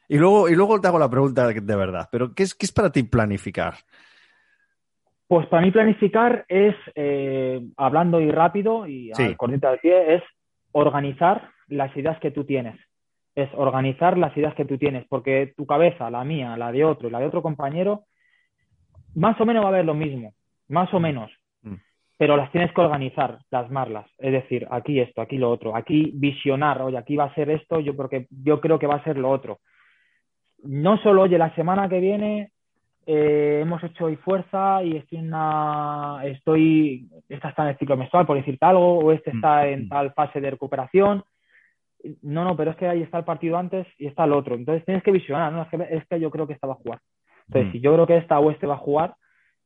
[0.08, 2.72] Y luego, y luego te hago la pregunta de, verdad, pero ¿qué es, ¿qué es
[2.72, 3.74] para ti planificar?
[5.26, 9.36] Pues para mí planificar es, eh, hablando y rápido y sí.
[9.38, 10.22] al del pie, es
[10.72, 12.78] organizar las ideas que tú tienes.
[13.34, 17.08] Es organizar las ideas que tú tienes, porque tu cabeza, la mía, la de otro
[17.08, 18.04] y la de otro compañero,
[19.14, 20.34] más o menos va a ver lo mismo,
[20.68, 21.30] más o menos
[22.18, 24.06] pero las tienes que organizar, plasmarlas.
[24.18, 27.78] Es decir, aquí esto, aquí lo otro, aquí visionar, oye, aquí va a ser esto,
[27.78, 29.60] yo, porque, yo creo que va a ser lo otro.
[30.64, 32.50] No solo, oye, la semana que viene
[33.06, 37.96] eh, hemos hecho hoy fuerza y estoy en una, estoy, esta está en el ciclo
[37.96, 39.88] menstrual, por decirte algo, o este está en mm.
[39.88, 41.22] tal fase de recuperación.
[42.22, 44.54] No, no, pero es que ahí está el partido antes y está el otro.
[44.54, 45.62] Entonces tienes que visionar, ¿no?
[45.62, 47.00] Es que, es que yo creo que esta va a jugar.
[47.48, 47.72] Entonces, mm.
[47.72, 49.14] si yo creo que esta o este va a jugar,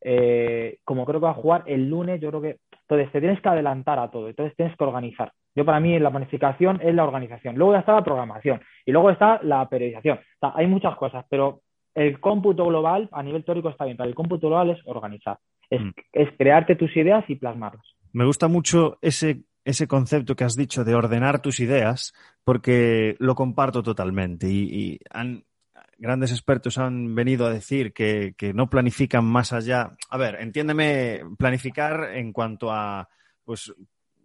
[0.01, 2.57] eh, como creo que va a jugar el lunes, yo creo que.
[2.89, 5.33] Entonces, te tienes que adelantar a todo, entonces tienes que organizar.
[5.55, 7.57] Yo, para mí, la planificación es la organización.
[7.57, 10.19] Luego está la programación y luego está la periodización.
[10.41, 11.61] hay muchas cosas, pero
[11.95, 15.81] el cómputo global a nivel teórico está bien, pero el cómputo global es organizar, es,
[15.83, 16.37] mm.
[16.39, 17.85] crearte tus ideas y plasmarlas.
[18.13, 22.13] Me gusta mucho ese, ese concepto que has dicho de ordenar tus ideas,
[22.45, 24.49] porque lo comparto totalmente.
[24.49, 25.45] Y, y han,
[25.99, 29.97] grandes expertos han venido a decir que, no planifican más allá.
[30.11, 33.09] A ver, entiéndeme, planificar en cuanto a,
[33.45, 33.73] pues,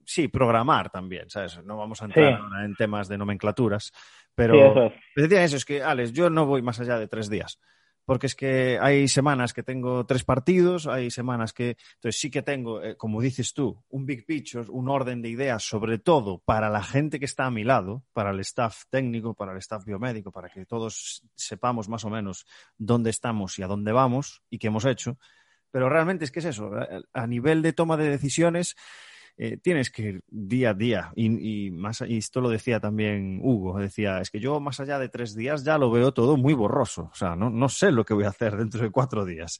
[0.03, 1.63] sí, programar también, ¿sabes?
[1.63, 3.91] No vamos a entrar en temas de nomenclaturas,
[4.33, 5.31] pero sí, eso, es.
[5.31, 7.59] eso, es que, Alex, yo no voy más allá de tres días
[8.07, 12.41] porque es que hay semanas que tengo tres partidos, hay semanas que, entonces sí que
[12.41, 16.69] tengo, eh, como dices tú, un big picture, un orden de ideas, sobre todo para
[16.69, 20.31] la gente que está a mi lado, para el staff técnico, para el staff biomédico,
[20.31, 22.45] para que todos sepamos más o menos
[22.77, 25.17] dónde estamos y a dónde vamos y qué hemos hecho.
[25.69, 26.71] Pero realmente es que es eso,
[27.11, 28.77] a nivel de toma de decisiones,
[29.37, 31.11] eh, tienes que ir día a día.
[31.15, 35.09] Y, más, y esto lo decía también Hugo, decía, es que yo más allá de
[35.09, 37.09] tres días ya lo veo todo muy borroso.
[37.11, 39.59] O sea, no, no sé lo que voy a hacer dentro de cuatro días.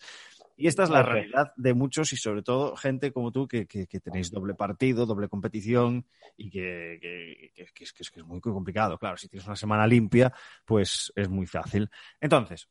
[0.60, 3.86] Y esta es la realidad de muchos y sobre todo gente como tú que, que,
[3.86, 6.98] tenéis doble partido, doble competición y que,
[7.54, 8.98] que, es, que, es, muy complicado.
[8.98, 10.34] Claro, si tienes una semana limpia,
[10.66, 11.92] pues es muy fácil.
[12.20, 12.68] Entonces,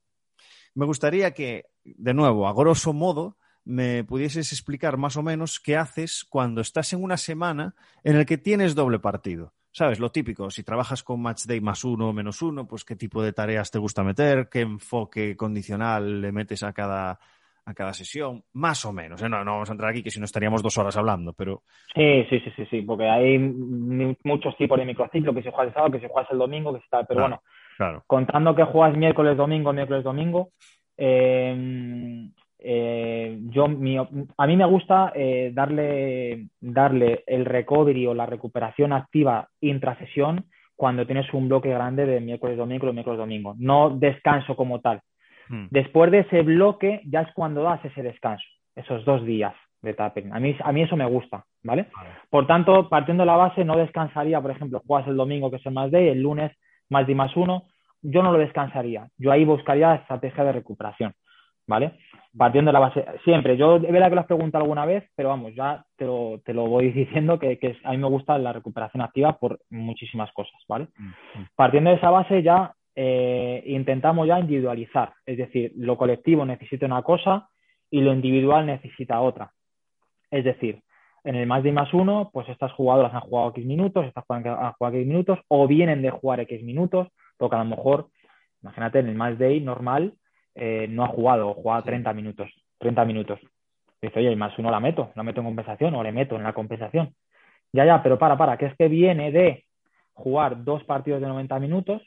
[0.75, 5.77] me gustaría que, de nuevo, a grosso modo, me pudieses explicar más o menos qué
[5.77, 7.75] haces cuando estás en una semana
[8.05, 9.53] en el que tienes doble partido.
[9.73, 10.01] ¿Sabes?
[10.01, 13.23] Lo típico, si trabajas con match day más uno o menos uno, pues qué tipo
[13.23, 17.19] de tareas te gusta meter, qué enfoque condicional le metes a cada,
[17.67, 19.23] a cada sesión, más o menos.
[19.23, 19.29] ¿eh?
[19.29, 21.63] No, no vamos a entrar aquí, que si no estaríamos dos horas hablando, pero...
[21.95, 25.75] Sí, sí, sí, sí, sí, porque hay muchos tipos de microciclo, que si juegas el
[25.75, 27.43] sábado, que si juegas el domingo, que si tal, pero bueno,
[28.07, 30.53] contando que juegas miércoles, domingo, miércoles, domingo,
[30.97, 38.93] eh, eh, yo, a mí me gusta eh, darle, darle el recovery o la recuperación
[38.93, 43.55] activa intrasesión cuando tienes un bloque grande de miércoles, domingo miércoles, domingo.
[43.59, 45.01] No descanso como tal.
[45.49, 45.67] Hmm.
[45.71, 50.33] Después de ese bloque ya es cuando das ese descanso, esos dos días de tapping.
[50.33, 51.87] A mí, a mí eso me gusta, ¿vale?
[52.31, 55.67] Por tanto, partiendo de la base, no descansaría, por ejemplo, juegas el domingo que es
[55.67, 56.53] el más day, el lunes
[56.89, 57.65] más D más uno,
[58.03, 59.09] yo no lo descansaría.
[59.17, 61.15] Yo ahí buscaría estrategia de recuperación,
[61.67, 61.93] ¿vale?
[62.37, 65.31] partiendo de la base, siempre, yo es verdad que lo has preguntado alguna vez, pero
[65.31, 68.53] vamos, ya te lo, te lo voy diciendo que, que, a mí me gusta la
[68.53, 70.89] recuperación activa por muchísimas cosas, ¿vale?
[70.97, 71.47] Mm, mm.
[71.55, 77.03] Partiendo de esa base ya eh, intentamos ya individualizar, es decir, lo colectivo necesita una
[77.03, 77.49] cosa
[77.91, 79.53] y lo individual necesita otra.
[80.31, 80.83] Es decir,
[81.25, 84.43] en el más de más uno, pues estas jugadoras han jugado X minutos, estas han
[84.43, 88.09] jugado X minutos, o vienen de jugar X minutos, porque a lo mejor,
[88.63, 90.15] imagínate, en el más day normal,
[90.57, 92.51] eh, no ha jugado o jugado 30 minutos.
[92.79, 93.39] 30 minutos.
[94.01, 96.53] Dice, oye, más uno la meto, la meto en compensación o le meto en la
[96.53, 97.15] compensación.
[97.73, 99.65] Ya, ya, pero para, para, que es que viene de
[100.15, 102.03] jugar dos partidos de 90 minutos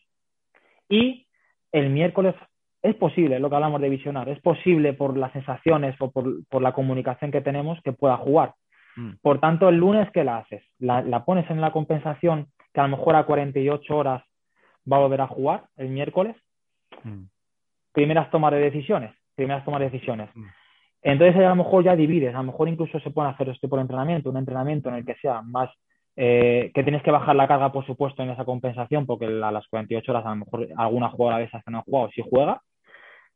[0.87, 1.27] y
[1.71, 2.35] el miércoles
[2.81, 6.71] es posible, lo que hablamos de visionar, es posible por las sensaciones o por, la
[6.71, 8.53] comunicación que tenemos que pueda jugar.
[8.95, 9.15] Mm.
[9.21, 10.63] Por tanto, el lunes, ¿qué la haces?
[10.79, 14.23] La, pones en la compensación que a lo mejor a 48 horas
[14.91, 16.35] va a volver a jugar el miércoles.
[17.03, 17.25] Mm
[17.91, 20.29] primeras tomas de decisiones, primeras tomas de decisiones.
[20.35, 20.45] Mm.
[21.01, 23.79] Entonces a lo mejor ya divides, a lo mejor incluso se puede hacer este por
[23.79, 25.69] entrenamiento, un entrenamiento en el que sea más,
[26.15, 29.67] eh, que tienes que bajar la carga, por supuesto, en esa compensación, porque a las
[29.67, 32.61] 48 horas a lo mejor alguna jugadora de esas que no ha jugado sí juega,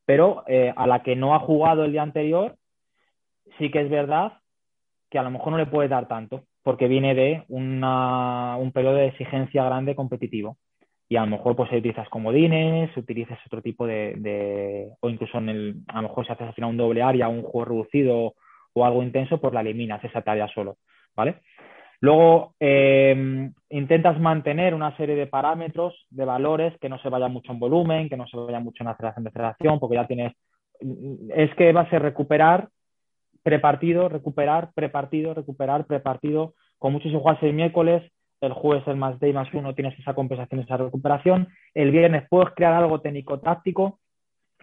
[0.06, 2.56] pero eh, a la que no ha jugado el día anterior,
[3.58, 4.34] sí que es verdad
[5.10, 9.08] que a lo mejor no le puedes dar tanto, porque viene de un periodo de
[9.08, 10.58] exigencia grande competitivo
[11.14, 15.76] y a lo mejor pues utilizas comodines, utilizas otro tipo de, o incluso en el,
[15.86, 18.34] a lo mejor si haces al final un doble área, un juego reducido
[18.74, 20.78] o algo intenso, pues la eliminas esa tarea solo,
[21.16, 21.36] ¿vale?
[22.00, 27.52] Luego eh, intentas mantener una serie de parámetros, de valores, que no se vaya mucho
[27.52, 30.34] en volumen, que no se vaya mucho en aceleración de aceleración, porque ya tienes,
[31.36, 32.70] es que va a ser recuperar
[33.44, 38.02] prepartido, recuperar, prepartido, recuperar, prepartido, con muchos juegos el miércoles,
[38.46, 42.54] el jueves el más day más uno tienes esa compensación, esa recuperación, el viernes puedes
[42.54, 44.00] crear algo técnico-táctico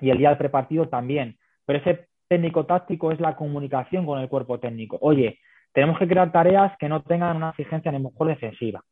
[0.01, 4.61] y el día del prepartido también, pero ese técnico-táctico es la comunicación con el cuerpo
[4.61, 4.99] técnico.
[5.01, 5.39] Oye,
[5.73, 8.83] tenemos que crear tareas que no tengan una exigencia a lo mejor defensiva,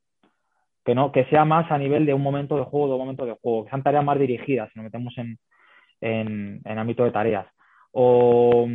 [0.85, 3.27] que, no, que sea más a nivel de un momento de juego, de un momento
[3.27, 5.38] de juego, que sean tareas más dirigidas, si nos metemos en,
[6.01, 7.46] en, ámbito de tareas,
[7.92, 8.66] o,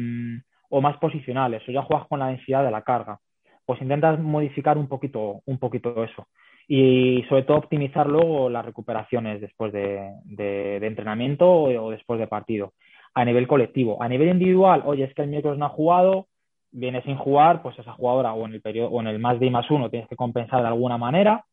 [0.69, 3.19] o más posicionales, o ya juegas con la densidad de la carga
[3.65, 6.28] pues intentas modificar un poquito, un poquito eso.
[6.67, 12.73] Y sobre todo optimizar luego las recuperaciones después de, entrenamiento o, después de partido.
[13.13, 14.02] A nivel colectivo.
[14.02, 16.28] A nivel individual, oye, es que el miércoles no ha jugado,
[16.71, 19.52] viene sin jugar, pues esa jugadora o en el periodo, o en el más de
[19.52, 21.45] más uno tienes que compensar de alguna manera.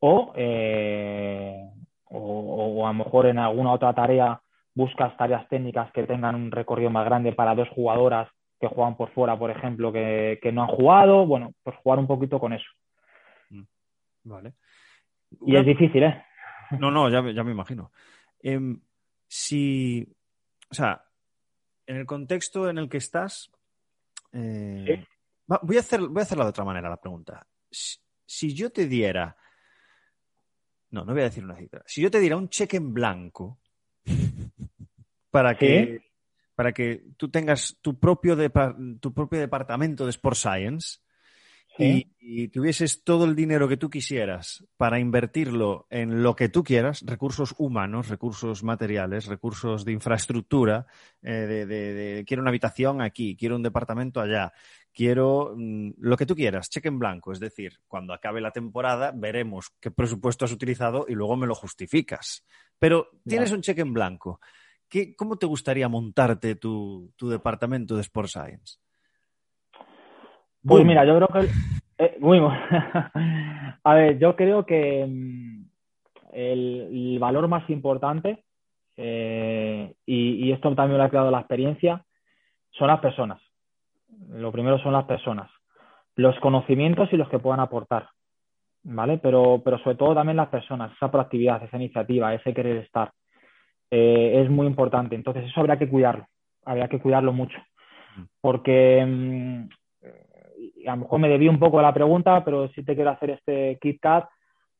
[0.00, 1.60] O, eh,
[2.04, 4.40] o, a lo mejor en alguna otra tarea
[4.74, 8.28] buscas tareas técnicas que tengan un recorrido más grande para dos jugadoras
[8.60, 11.26] que juegan por fuera, por ejemplo, que, no han jugado.
[11.26, 12.70] Bueno, pues jugar un poquito con eso.
[13.50, 13.62] Mm,
[14.24, 14.54] vale.
[15.46, 16.24] Y es difícil, ¿eh?
[16.78, 17.92] No, no, ya, ya me imagino.
[18.40, 18.80] Em,
[19.26, 20.06] si,
[20.70, 21.04] o sea,
[21.86, 23.50] en el contexto en el que estás,
[24.32, 25.04] eh,
[25.46, 27.46] voy, a hacer, voy a hacerla de otra manera la pregunta.
[27.70, 29.36] Si, yo te diera,
[30.90, 33.58] no, no voy a decir una cifra, si yo te diera un cheque en blanco
[35.30, 36.07] para que,
[36.58, 38.36] para que tú tengas tu propio,
[38.98, 40.98] tu propio departamento de Sport Science
[41.78, 47.04] y, tuvieses todo el dinero que tú quisieras para invertirlo en lo que tú quieras,
[47.06, 50.86] recursos humanos, recursos materiales, recursos de infraestructura,
[51.22, 51.30] eh,
[51.68, 54.52] de, quiero una habitación aquí, quiero un departamento allá,
[54.92, 57.30] quiero mm, lo que tú quieras, cheque en blanco.
[57.30, 61.54] Es decir, cuando acabe la temporada veremos qué presupuesto has utilizado y luego me lo
[61.54, 62.44] justificas.
[62.80, 64.40] Pero tienes un cheque en blanco.
[65.16, 68.78] ¿Cómo te gustaría montarte tu, departamento de Sport Science?
[70.64, 71.48] Pues mira, yo creo que...
[71.98, 72.18] Eh,
[73.84, 75.64] a ver, yo creo que mm,
[76.32, 78.44] el, valor más importante,
[78.96, 82.04] eh, y, esto también lo ha creado la experiencia,
[82.70, 83.40] son las personas.
[84.28, 85.50] Lo primero son las personas.
[86.16, 88.08] Los conocimientos y los que puedan aportar.
[88.84, 89.18] ¿Vale?
[89.18, 93.10] Pero, pero sobre todo también las personas, esa proactividad, esa iniciativa, ese querer estar.
[93.90, 95.14] Eh, es muy importante.
[95.14, 96.26] Entonces eso habría que cuidarlo,
[96.64, 97.58] habría que cuidarlo mucho.
[98.16, 98.22] Mm.
[98.40, 99.68] Porque mm,
[100.88, 103.30] a lo mejor me debí un poco de la pregunta, pero sí te quiero hacer
[103.30, 104.28] este KitKat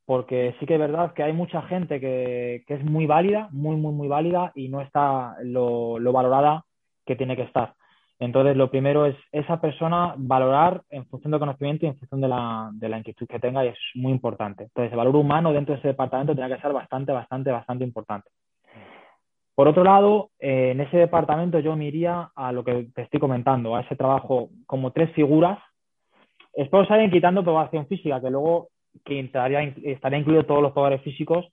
[0.09, 3.77] porque sí que es verdad que hay mucha gente que, que es muy válida, muy,
[3.77, 6.65] muy, muy válida y no está lo, lo valorada
[7.05, 7.75] que tiene que estar.
[8.19, 12.29] Entonces, lo primero es esa persona valorar en función del conocimiento y en función de
[12.29, 14.65] la, de la inquietud que tenga y es muy importante.
[14.65, 18.31] Entonces, el valor humano dentro de ese departamento tiene que ser bastante, bastante, bastante importante.
[19.59, 23.19] Por otro lado, eh, en ese departamento yo me iría a lo que te estoy
[23.19, 25.59] comentando, a ese trabajo como tres figuras.
[26.53, 28.69] Espero salir quitando población física, que luego
[29.05, 31.45] que estaría, estaría incluido todos los poderes físicos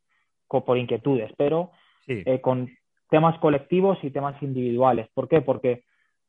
[0.47, 1.71] por inquietudes, pero
[2.05, 2.21] Sí.
[2.27, 2.69] eh, con
[3.09, 5.07] temas colectivos y temas individuales.
[5.15, 5.41] ¿Por qué?
[5.41, 5.81] Porque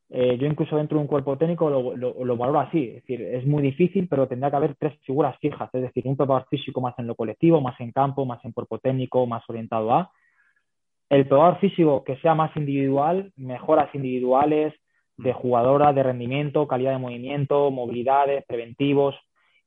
[0.09, 2.89] eh, yo incluso dentro de un cuerpo técnico lo, lo- lo valoro así.
[2.89, 5.69] Es decir, es muy difícil, pero tendría que haber tres figuras fijas.
[5.75, 8.79] Es decir, un preparador físico más en lo colectivo, más en campo, más en cuerpo
[8.79, 10.11] técnico, más orientado a.
[11.09, 14.75] El preparador físico que sea más individual, mejoras individuales
[15.17, 19.15] de jugadora, de rendimiento, calidad de movimiento, movilidades, preventivos.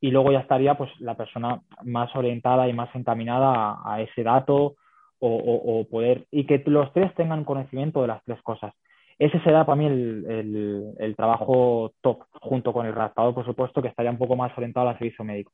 [0.02, 4.24] Y luego ya estaría pues la persona más orientada y más encaminada a, a ese
[4.24, 4.76] dato
[5.20, 8.74] o, o- o poder, y que los tres tengan conocimiento de las tres cosas.
[9.18, 13.82] Ese será para mí el, el- el trabajo top, junto con el redactador, por supuesto,
[13.82, 15.52] que estaría un poco más orientado al servicio médico.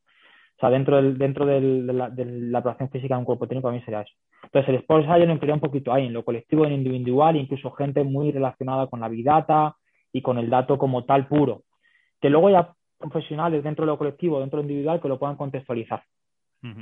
[0.57, 3.47] O sea, dentro, del, dentro del- de, la, de la operación física de un cuerpo
[3.47, 4.13] técnico, para mí sería eso.
[4.43, 7.35] Entonces, el Sports Science lo incluiría un poquito ahí, en lo colectivo, en lo individual,
[7.35, 9.75] incluso gente muy relacionada con la Big Data
[10.13, 11.63] y con el dato como tal puro.
[12.21, 15.35] Que luego ya profesionales dentro de lo colectivo, dentro de lo individual, que lo puedan
[15.35, 16.01] contextualizar.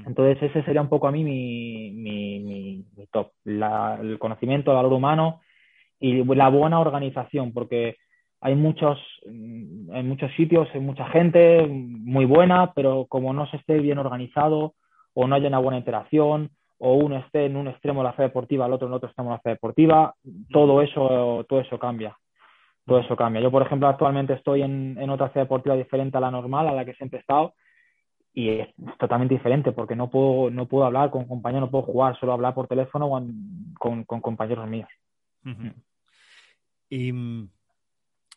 [0.07, 3.32] Entonces, ese sería un poco a mí mi, mi, mi- mi top.
[3.43, 5.41] La- el conocimiento, el valor humano
[5.99, 7.95] y la buena organización, porque
[8.44, 13.58] hay muchos, mm, en muchos sitios, hay mucha gente muy buena, pero como no se
[13.58, 14.74] esté bien organizado
[15.14, 18.24] o no haya una buena interacción o uno esté en un extremo de la fe
[18.24, 20.14] deportiva, el otro en otro extremo de la fe deportiva,
[20.52, 22.18] todo eso, todo eso cambia.
[22.86, 23.41] Todo eso cambia.
[23.41, 26.74] Yo, por ejemplo, actualmente estoy en, en otra fe deportiva diferente a la normal, a
[26.74, 27.54] la que siempre he estado,
[28.34, 28.68] y es
[29.00, 32.54] totalmente diferente porque no puedo, no puedo hablar con compañeros, no puedo jugar, solo hablar
[32.54, 33.10] por teléfono
[33.80, 34.89] con, con, compañeros míos.
[36.89, 37.14] Y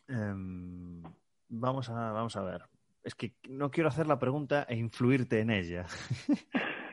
[0.07, 1.01] em,
[1.49, 2.61] vamos, a, vamos a ver.
[3.03, 5.85] Es que no quiero hacer la pregunta e influirte en ella.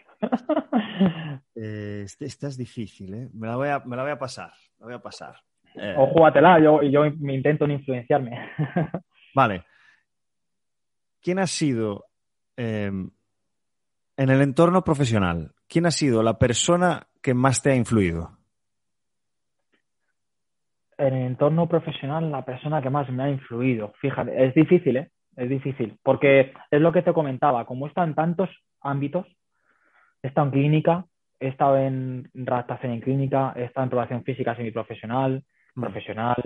[1.55, 3.29] Eh, esta, esta es difícil, ¿eh?
[3.35, 4.53] Me la voy a, me la voy a pasar.
[4.79, 5.37] La voy a pasar.
[5.75, 8.51] Eh, o júgatela, yo, y yo me intento no influenciarme.
[9.35, 9.65] Vale.
[11.21, 12.07] ¿Quién ha sido
[12.57, 12.91] eh,
[14.17, 15.53] en el entorno profesional?
[15.69, 18.39] ¿Quién ha sido la persona que más te ha influido?
[20.99, 25.11] En el entorno profesional, la persona que más me ha influido, fíjate, es difícil, ¿eh?
[25.37, 28.49] Es difícil, porque es lo que te comentaba, como he estado en tantos
[28.81, 29.27] ámbitos,
[30.23, 31.05] he estado en clínica,
[31.41, 35.43] he estado en redactación en clínica, he estado en probación física semiprofesional,
[35.75, 35.81] Mm.
[35.81, 36.37] profesional,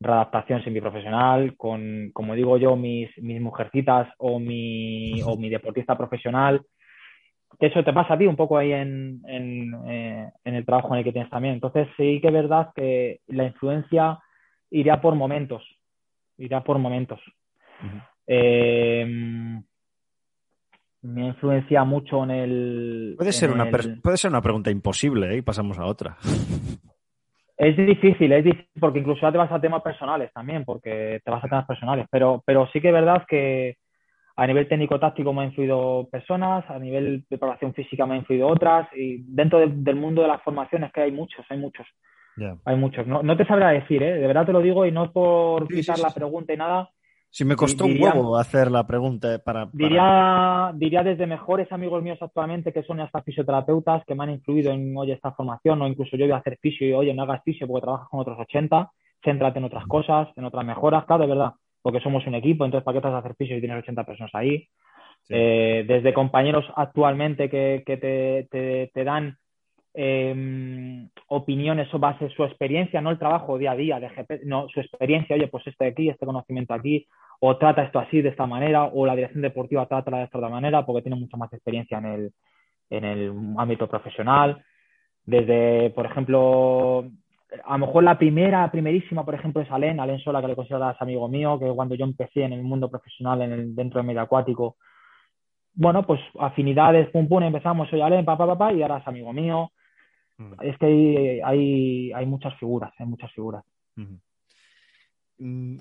[0.00, 6.62] redactación semiprofesional, con, como digo yo, mis, mis mujercitas o mi, o mi deportista profesional.
[7.58, 10.98] Eso te pasa a ti un poco ahí en, en, eh, en el trabajo en
[10.98, 11.54] el que tienes también.
[11.54, 14.18] Entonces sí que es verdad que la influencia
[14.70, 15.62] iría por momentos,
[16.38, 17.20] iría por momentos.
[17.80, 17.96] Ujú.
[18.26, 19.60] Eh,
[21.02, 23.14] me influencia mucho en el...
[23.16, 25.38] Puede en ser, una el- puede ser una pregunta imposible ¿eh?
[25.38, 26.16] y pasamos a otra.
[27.54, 31.30] Es difícil, es difícil porque incluso ya te vas a temas personales también, porque te
[31.30, 33.76] vas a temas personales, pero, pero sí que es verdad que
[34.36, 38.48] a nivel técnico-táctico me han influido personas, a nivel de preparación física me han influido
[38.48, 41.86] otras, y dentro de- del mundo de las formaciones que hay muchos, hay muchos,
[42.64, 43.06] hay muchos.
[43.06, 44.14] No, no te sabrá decir, ¿eh?
[44.14, 46.52] De verdad te lo digo y no es por Sí, sí, quitar sí, la pregunta
[46.52, 46.88] y nada.
[47.34, 49.64] Si me costó Diría- un huevo hacer la pregunta para...
[49.66, 54.30] para- Diría, diría desde mejores amigos míos actualmente que son hasta fisioterapeutas que me han
[54.30, 57.22] influido en, oye, esta formación, o incluso yo voy a hacer fisio y, oye, no
[57.22, 58.90] hagas fisio porque trabajas con otros 80,
[59.24, 61.52] céntrate en otras cosas, en otras mejoras, claro, de verdad,
[61.82, 64.34] porque somos un equipo, entonces, ¿para qué vas a hacer fisio si tienes 80 personas
[64.34, 64.68] ahí?
[65.24, 65.34] Sí.
[65.36, 69.36] Eh, desde compañeros actualmente que, que te, te, te dan
[69.94, 74.68] eh, opiniones sobre base su experiencia, no el trabajo día a día de GP, no
[74.68, 77.06] su experiencia, oye, pues este aquí, este conocimiento aquí,
[77.40, 80.50] o trata esto así, de esta manera, o la dirección deportiva trata de esta otra
[80.50, 82.32] manera, porque tiene mucha más experiencia en el,
[82.90, 84.64] en el ámbito profesional.
[85.24, 87.04] Desde, por ejemplo,
[87.64, 91.00] a lo mejor la primera, primerísima, por ejemplo, es Alen, Alen Sola, que le consideras
[91.00, 94.22] amigo mío, que cuando yo empecé en el mundo profesional, en el, dentro del medio
[94.22, 94.76] acuático,
[95.74, 99.72] bueno, pues afinidades, pum, pum, empezamos, soy Alen, papá, papá, y ahora es amigo mío.
[100.38, 100.52] Mm.
[100.62, 103.64] Es que hay, hay, hay muchas figuras, hay muchas figuras.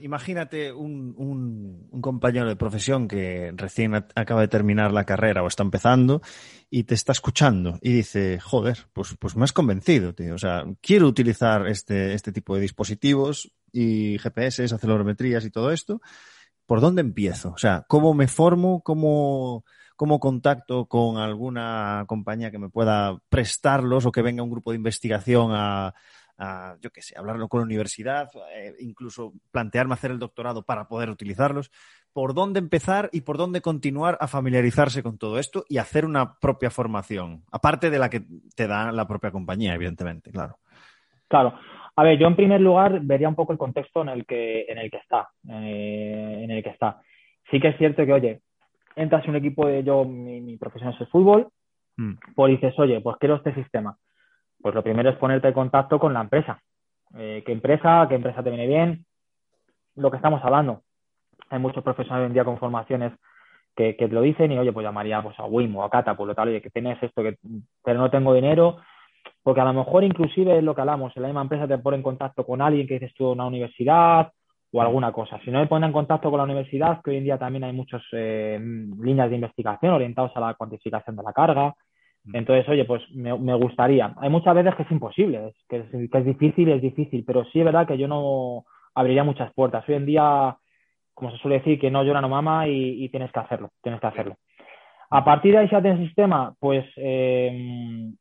[0.01, 5.47] Imagínate un, un- un compañero de profesión que recién acaba de terminar la carrera o
[5.47, 6.21] está empezando
[6.69, 10.35] y te está escuchando y dice, joder, pues, pues me has convencido, tío.
[10.35, 16.01] O sea, quiero utilizar este, este tipo de dispositivos y GPS, acelerometrías y todo esto.
[16.65, 17.49] ¿por dónde empiezo?
[17.51, 18.81] O sea, ¿cómo me formo?
[18.81, 19.65] ¿Cómo,
[19.97, 24.77] cómo contacto con alguna compañía que me pueda prestarlos o que venga un grupo de
[24.77, 25.93] investigación a,
[26.81, 31.09] yo qué sé, hablarlo con la universidad, eh, incluso plantearme hacer el doctorado para poder
[31.09, 31.71] utilizarlos.
[32.13, 36.39] ¿Por dónde empezar y por dónde continuar a familiarizarse con todo esto y hacer una
[36.39, 37.43] propia formación?
[37.51, 38.23] Aparte de la que
[38.55, 40.57] te da la propia compañía, evidentemente, claro.
[41.27, 41.53] Claro.
[41.95, 44.77] A ver, yo en primer lugar vería un poco el contexto en el que, en
[44.77, 45.29] el que está.
[45.49, 47.01] Eh, en el que está.
[47.49, 48.41] Sí que es cierto que, oye,
[48.95, 51.47] entras en un equipo de yo, mi, profesión es el fútbol,
[51.97, 52.13] mm.
[52.35, 53.97] pues dices, oye, pues quiero este sistema.
[54.61, 56.61] Pues lo primero es ponerte en contacto con la empresa.
[57.15, 58.05] Eh, ¿Qué empresa?
[58.07, 59.05] ¿Qué empresa te viene bien?
[59.95, 60.81] Lo que estamos hablando.
[61.49, 63.13] Hay muchos profesionales hoy en día con formaciones
[63.75, 66.35] que, te lo dicen y, oye, pues llamaría pues, a Wimo, a Cata, por lo
[66.35, 67.37] tal, oye, que tienes esto, que,
[67.83, 68.77] pero no tengo dinero,
[69.43, 71.97] porque a lo mejor inclusive es lo que hablamos, en la misma empresa te pone
[71.97, 74.31] en contacto con alguien que dices tú una universidad
[74.71, 75.39] o alguna cosa.
[75.43, 77.73] Si no me ponen en contacto con la universidad, que hoy en día también hay
[77.73, 81.75] muchas eh, líneas de investigación orientadas a la cuantificación de la carga.
[82.33, 84.13] Entonces, oye, pues me, gustaría.
[84.17, 87.87] Hay muchas veces que es imposible, que, es, difícil, es difícil, pero sí es verdad
[87.87, 89.83] que yo no abriría muchas puertas.
[89.87, 90.55] Hoy en día,
[91.13, 94.07] como se suele decir, que no llora no mama y, tienes que hacerlo, tienes que
[94.07, 94.35] hacerlo.
[95.09, 98.11] A partir de ahí, si ya tienes sistema, pues eh,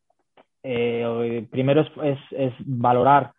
[0.63, 3.33] eh, primero es, valorar.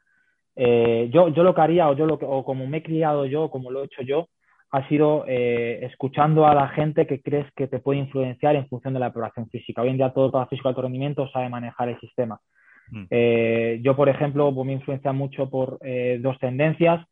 [0.56, 3.26] Eh, yo, yo lo que haría, o yo lo que, o como me he criado
[3.26, 4.28] yo, como lo he hecho yo,
[4.72, 8.94] ha sido eh, escuchando a la gente que crees que te puede influenciar en función
[8.94, 9.82] de la preparación física.
[9.82, 12.40] Hoy en día todo, todo físico de alto rendimiento sabe manejar el sistema.
[12.90, 13.04] Mm.
[13.10, 17.06] Eh, yo, por ejemplo, pues, me influencia mucho por eh, dos tendencias,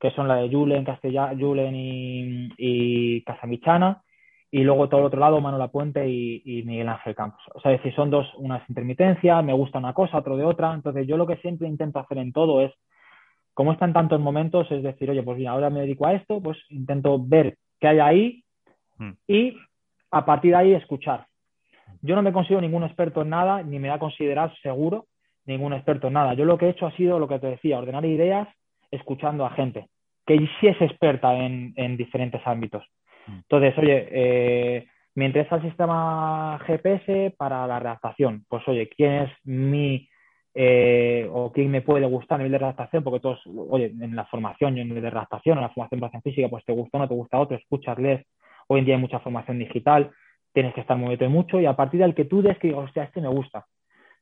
[0.00, 4.02] que son la de Julen, Castellá, Julen y, y, Casamichana,
[4.50, 7.42] y luego todo el otro lado, Manuel Puente y, y, Miguel Ángel Campos.
[7.54, 10.72] O sea, si son dos, unas intermitencias, me gusta una cosa, otro de otra.
[10.72, 12.72] Entonces, yo lo que siempre intento hacer en todo es
[13.54, 16.58] como están tantos momentos, es decir, oye, pues mira, ahora me dedico a esto, pues
[16.70, 18.44] intento ver qué hay ahí
[18.98, 19.12] hmm.
[19.26, 19.56] y
[20.10, 21.26] a partir de ahí escuchar.
[22.00, 25.06] Yo no me considero ningún experto en nada, ni me da a considerar seguro
[25.44, 26.34] ningún experto en nada.
[26.34, 28.48] Yo lo que he hecho ha sido lo que te decía, ordenar ideas
[28.90, 29.88] escuchando a gente
[30.26, 32.84] que sí es experta en, diferentes ámbitos.
[33.26, 33.38] Hmm.
[33.38, 38.44] Entonces, oye, eh, me interesa el sistema GPS para la redactación.
[38.48, 40.08] Pues, oye, ¿quién es mi
[40.54, 44.26] eh, o quién me puede gustar a nivel de redactación, porque todos, oye, en la
[44.26, 47.14] formación, en nivel de redactación, en la formación de física, pues te gusta uno, te
[47.14, 48.26] gusta otro, escuchas, lees.
[48.68, 50.10] Hoy en día hay mucha formación digital,
[50.52, 53.04] tienes que estar moviendo mucho y a partir del que tú des que digas, hostia,
[53.04, 53.66] este me gusta,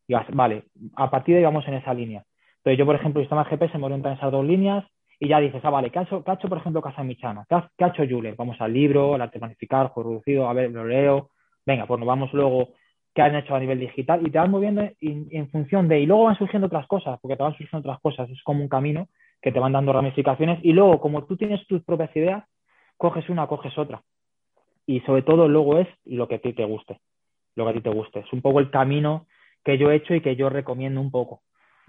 [0.07, 0.65] digas, vale,
[0.97, 2.25] a partir de ahí vamos en esa línea.
[2.59, 4.85] Entonces yo, por ejemplo, el sistema GPS me orienta en esas dos líneas
[5.19, 7.45] y ya dices, ah, vale, ¿qué ha hecho, qué ha hecho por ejemplo, Casa Michana?
[7.49, 8.35] ¿Qué ha, hecho Jule?
[8.37, 11.31] Vamos al libro, al arte planificar, juego reducido, a ver, lo leo.
[11.67, 12.71] Venga, pues nos vamos luego
[13.15, 16.25] que han hecho a nivel digital y te van moviendo en, función de, y luego
[16.25, 19.09] van surgiendo otras cosas, porque te van surgiendo otras cosas, es como un camino
[19.43, 22.45] que te van dando ramificaciones y luego como tú tienes tus propias ideas,
[22.97, 24.03] coges una, coges otra.
[24.87, 27.01] Y sobre todo luego es lo que a ti te guste,
[27.57, 28.21] lo que a ti te guste.
[28.21, 29.27] Es un poco el camino
[29.65, 31.43] que yo he hecho y que yo recomiendo un poco.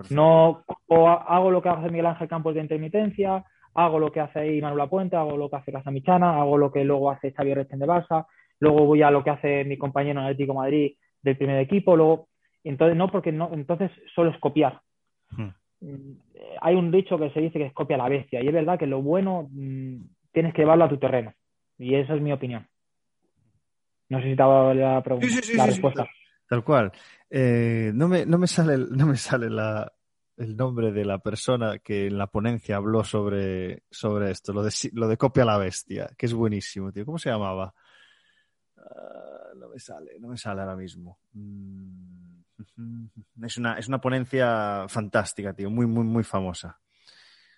[0.09, 3.43] No o hago lo que hace Miguel Ángel Campos de intermitencia,
[3.75, 6.71] hago lo que hace ahí Manuel Puente, hago lo que hace Casa Michana, hago lo
[6.71, 8.25] que luego hace Xavier Rechen de Barça,
[8.59, 12.29] luego voy a lo que hace mi compañero en Atlético Madrid del primer equipo, luego,
[12.63, 14.81] entonces no, porque no, entonces solo es copiar.
[15.29, 15.49] Hmm.
[15.81, 16.13] Mm,
[16.61, 18.87] hay un dicho que se dice que es copia la bestia, y es verdad que
[18.87, 19.97] lo bueno mm,
[20.31, 21.33] tienes que llevarlo a tu terreno,
[21.77, 22.67] y esa es mi opinión.
[24.09, 26.07] No sé si te ha dado la, pregunta, la respuesta.
[26.47, 26.91] Tal cual.
[27.29, 29.89] Eh, no, me, no me sale, no me sale la,
[30.35, 34.71] el nombre de la persona que en la ponencia habló sobre, sobre esto, lo de,
[34.93, 37.05] lo de copia la bestia, que es buenísimo, tío.
[37.05, 37.73] ¿Cómo se llamaba?
[38.81, 41.19] Ah, no me sale, no me sale ahora mismo.
[41.33, 42.41] Mm,
[43.43, 46.79] es una, es una ponencia fantástica, tío, muy, muy, muy famosa.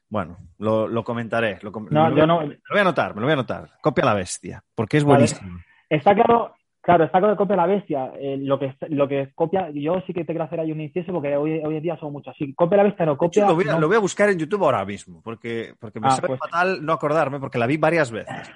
[0.09, 1.57] Bueno, lo, comentaré.
[1.63, 2.41] Lo, no, yo no...
[2.41, 3.69] me lo voy a anotar, me lo voy a anotar.
[3.81, 5.59] Copia la bestia, porque es buenísimo.
[5.89, 8.11] Está claro, claro, está claro que copia la bestia.
[8.19, 11.11] Eh, lo, que, lo que copia, yo sí que te quiero hacer ahí un inciso
[11.11, 12.35] porque hoy, hoy en día son muchos.
[12.37, 13.47] Sí, copia la bestia no copia.
[13.47, 16.17] Lo voy, a, lo voy, a, buscar en YouTube ahora mismo, porque, porque me ah,
[16.23, 18.53] pues fatal no acordarme, porque la vi varias veces.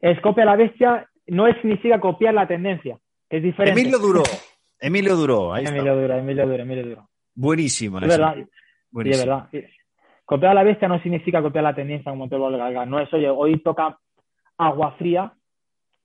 [0.00, 2.98] Es copia la bestia no significa copiar la tendencia,
[3.28, 3.80] es diferente.
[3.80, 4.22] Emilio Duró.
[4.80, 7.08] Emilio Duró, ahí Emilio Duró, Emilio Duró, Emilio Duró.
[7.34, 7.98] Buenísimo.
[8.00, 8.36] Es verdad.
[8.90, 9.22] Buenísimo.
[9.22, 9.70] es verdad.
[10.24, 13.28] Copiar la bestia no significa copiar la tendencia como te lo a No es, oye,
[13.28, 13.98] hoy toca
[14.56, 15.32] agua fría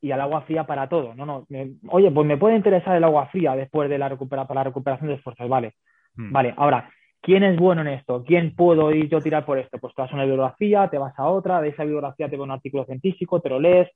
[0.01, 1.13] y al agua fría para todo.
[1.15, 1.47] No, no.
[1.89, 5.09] oye, pues me puede interesar el agua fría después de la recuperación, para la recuperación
[5.09, 5.47] de esfuerzos.
[5.47, 5.75] Vale.
[6.15, 6.31] Hmm.
[6.31, 6.89] Vale, ahora,
[7.21, 8.23] ¿quién es bueno en esto?
[8.25, 9.77] ¿Quién puedo ir yo tirar por esto?
[9.77, 12.43] Pues te vas a una bibliografía, te vas a otra, de esa bibliografía te va
[12.43, 13.89] un artículo científico, te lo lees,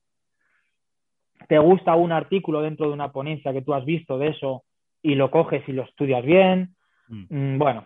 [1.47, 4.63] te gusta un artículo dentro de una ponencia que tú has visto de eso
[5.01, 6.75] y lo coges y lo estudias bien.
[7.07, 7.25] Mm.
[7.29, 7.85] Mm, bueno,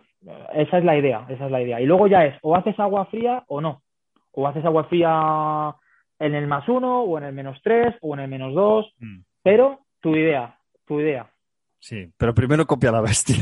[0.54, 1.82] esa es la idea, esa es la idea.
[1.82, 3.84] Y luego ya es, o haces agua fría o no.
[4.32, 5.76] O haces agua fría
[6.20, 9.20] en el más uno o en el menos tres o en el menos dos, mm.
[9.44, 11.30] pero tu idea, tu idea.
[11.80, 13.38] Sí, pero primero copia la bestia.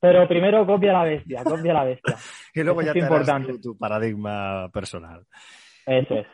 [0.00, 2.16] Pero primero copia la bestia, copia la bestia.
[2.54, 3.58] y luego ya te importante.
[3.58, 5.24] Tu, paradigma personal.
[5.84, 6.26] Eso es.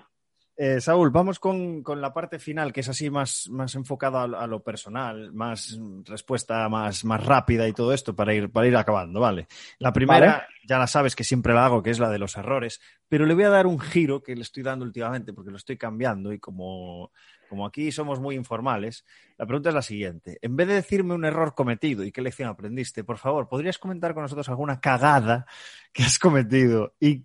[0.57, 4.62] Eh, Saúl, vamos con, la parte final, que es así más, más enfocada a, lo
[4.62, 9.48] personal, más respuesta más, más rápida y todo esto para ir, para ir acabando, ¿vale?
[9.78, 12.80] La primera, ya la sabes que siempre la hago, que es la de los errores,
[13.09, 15.76] pero le voy a dar un giro que le estoy dando últimamente porque lo estoy
[15.76, 17.11] cambiando y como
[17.55, 19.07] como aquí somos muy informales,
[19.38, 20.38] la pregunta es la siguiente.
[20.42, 24.12] En vez de decirme un error cometido y qué lección aprendiste, por favor, ¿podrías comentar
[24.12, 25.46] con nosotros alguna cagada
[25.92, 27.22] que has cometido y,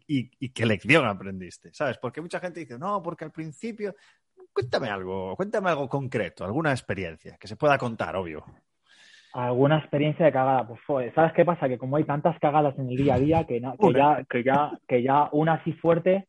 [0.51, 1.73] qué lección aprendiste?
[1.73, 1.97] ¿Sabes?
[1.97, 3.95] Porque mucha gente dice, no, porque al principio...
[4.53, 8.45] Cuéntame algo, cuéntame algo concreto, alguna experiencia que se pueda contar, obvio.
[9.33, 10.79] Alguna experiencia de cagada, pues
[11.15, 11.67] ¿sabes qué pasa?
[11.67, 15.01] Que como hay tantas cagadas en el día a día que, ya, que, ya, que
[15.01, 16.27] ya una así fuerte,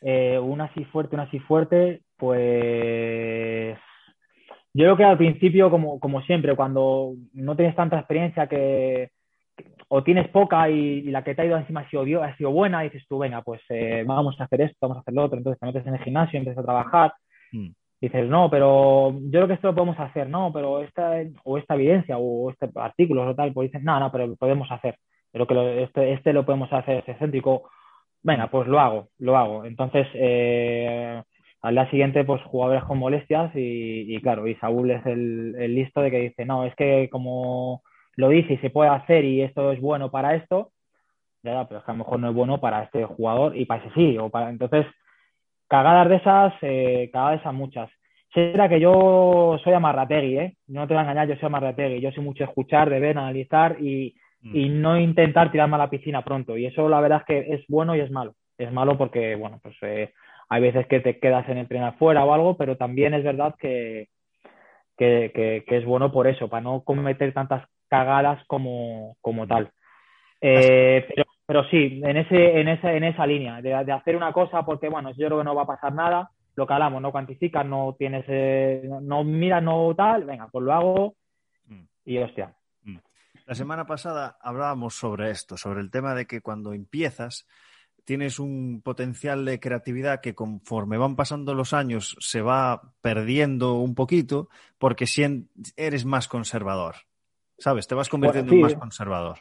[0.00, 3.76] eh, una así fuerte, una así fuerte, pues
[4.72, 9.10] yo creo que al principio, como, como siempre, cuando no tienes tanta experiencia que,
[9.88, 12.82] o tienes poca y, la que te ha ido encima ha sido, ha sido buena,
[12.82, 15.58] dices tú, venga, pues eh, vamos a hacer esto, vamos a hacer lo otro, entonces
[15.58, 17.12] te metes en el gimnasio, empiezas a trabajar,
[17.52, 17.68] mm.
[18.00, 21.14] dices, no, pero yo creo que esto lo podemos hacer, no, pero esta,
[21.44, 24.70] o esta evidencia, o este artículo o tal, pues dices, no, no, pero lo podemos
[24.70, 24.96] hacer,
[25.32, 27.68] pero que este, este lo podemos hacer, es excéntrico,
[28.22, 29.64] venga, pues lo hago, lo hago.
[29.64, 31.22] Entonces, eh,
[31.62, 36.10] al día siguiente, pues jugadores con molestias y, claro, y Saúl es el, listo de
[36.10, 37.82] que dice, no, es que como
[38.16, 40.72] lo dice y se puede hacer y esto es bueno para esto,
[41.42, 43.82] ya, pero es que a lo mejor no es bueno para este jugador y para
[43.82, 44.50] ese sí, o para...
[44.50, 44.86] Entonces,
[45.68, 47.90] cagadas de esas, eh, cagadas de esas muchas.
[48.34, 50.56] Será que yo soy amarrategui, ¿eh?
[50.68, 52.00] No te voy a engañar, yo soy amarrategui.
[52.00, 54.56] Yo soy mucho escuchar, de ver, analizar y, mm.
[54.56, 56.56] y no intentar tirarme a la piscina pronto.
[56.56, 58.34] Y eso la verdad es que es bueno y es malo.
[58.58, 60.12] Es malo porque, bueno, pues eh,
[60.50, 63.54] hay veces que te quedas en el tren fuera o algo, pero también es verdad
[63.56, 64.08] que,
[64.98, 69.70] que, es bueno por eso, para no cometer tantas cagadas como, como tal.
[70.40, 74.64] Eh, pero, pero, sí, en, ese, en, esa, en esa línea, de, hacer una cosa
[74.64, 77.64] porque, bueno, yo creo que no va a pasar nada, lo que hablamos, no cuantificas,
[77.64, 81.14] no tienes, eh, no miras, no tal, venga, pues lo hago
[81.66, 81.84] mm.
[82.06, 82.52] y hostia.
[82.82, 82.96] Mm.
[83.46, 87.46] La semana pasada hablábamos sobre esto, sobre el tema de que cuando empiezas,
[88.04, 93.94] tienes un potencial de creatividad que conforme van pasando los años se va perdiendo un
[93.94, 94.48] poquito
[94.78, 95.46] porque si
[95.76, 96.96] eres más conservador.
[97.58, 97.86] ¿Sabes?
[97.86, 99.38] Te vas convirtiendo en más conservador.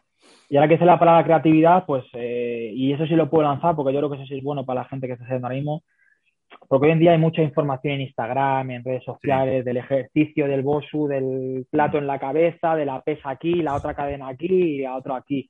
[0.50, 3.76] Y ahora que sé la palabra creatividad, pues, eh, y eso sí lo puedo lanzar
[3.76, 5.56] porque yo creo que eso sí es bueno para la gente que está haciendo ahora
[5.56, 5.84] mismo,
[6.68, 10.64] porque hoy en día hay mucha información en Instagram, en redes sociales, del ejercicio del
[10.64, 14.82] bosu, del plato en la cabeza, de la pesa aquí, la otra cadena aquí y
[14.82, 15.50] la otra aquí.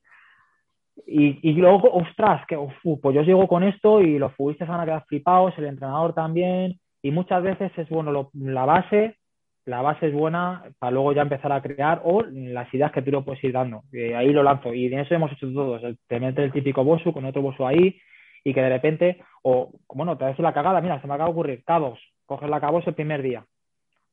[1.06, 2.56] Y, luego, ostras, que
[3.02, 6.78] pues yo llego con esto y los futbolistas van a quedar flipados, el entrenador también,
[7.02, 9.16] y muchas veces es bueno la base,
[9.64, 13.10] la base es buena para luego ya empezar a crear o las ideas que tú
[13.10, 13.82] lo puedes ir dando.
[14.16, 14.74] ahí lo lanzo.
[14.74, 15.82] Y en eso hemos hecho todos.
[16.06, 18.00] Te metes el típico bosu con otro bosu ahí
[18.44, 21.32] y que de repente, o bueno, te haces la cagada, mira, se me acaba de
[21.32, 23.44] ocurrir, cabos, coges la cabos el primer día.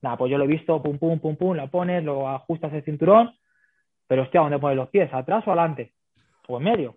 [0.02, 2.84] Nada, pues yo lo he visto, pum, pum, pum, pum, lo pones, lo ajustas el
[2.84, 3.34] cinturón,
[4.08, 5.12] pero hostia, ¿dónde pones los pies?
[5.14, 5.94] ¿Atrás o adelante?
[6.48, 6.96] O en medio.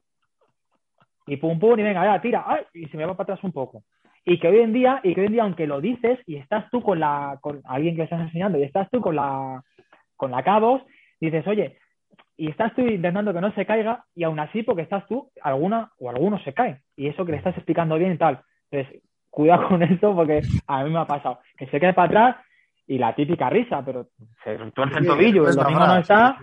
[1.27, 2.65] Y pum pum, y venga, ya, tira, ¡ay!
[2.75, 3.85] y se me va para atrás un poco.
[4.25, 6.69] Y que hoy en día, y que hoy en día, aunque lo dices, y estás
[6.71, 9.63] tú con la, con alguien que le estás enseñando, y estás tú con la,
[10.17, 10.83] con la cabos,
[11.21, 11.79] dices, oye,
[12.37, 15.91] y estás tú intentando que no se caiga, y aún así, porque estás tú, alguna
[15.99, 16.81] o algunos se caen.
[16.97, 18.41] Y eso que le estás explicando bien y tal.
[18.71, 22.37] Entonces, cuidado con esto, porque a mí me ha pasado que se cae para atrás
[22.87, 24.09] y la típica risa, pero
[24.45, 26.39] se tuerce el tobillo, el domingo no está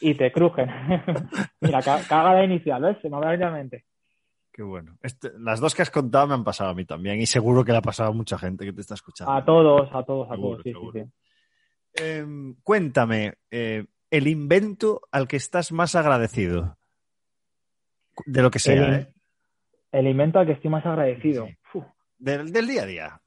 [0.00, 0.68] y te crujen.
[1.60, 2.98] Mira, caga de inicial, ¿ves?
[3.00, 3.84] Se me va mente.
[4.52, 4.96] Qué bueno.
[5.02, 7.72] Este, las dos que has contado me han pasado a mí también y seguro que
[7.72, 9.32] le ha pasado a mucha gente que te está escuchando.
[9.32, 10.62] A todos, a todos, a todos.
[10.62, 11.02] Sí, sí,
[11.94, 16.78] em, cuéntame, eh, el invento al que estás más agradecido.
[18.26, 19.14] De lo que sea, el, ¿eh?
[19.90, 21.48] El invento al que estoy más agradecido.
[22.18, 23.20] del, día a día.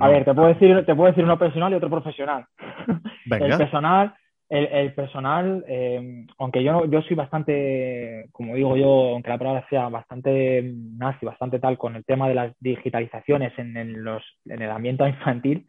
[0.00, 2.44] A ver, te puedo decir, te puedo decir uno personal y otro profesional.
[3.30, 4.14] El personal,
[4.48, 9.88] el, personal, eh, aunque yo yo soy bastante, como digo yo, aunque la palabra sea
[9.88, 10.62] bastante
[10.96, 15.66] nazi, bastante tal con el tema de las digitalizaciones en, los, en el ambiente infantil,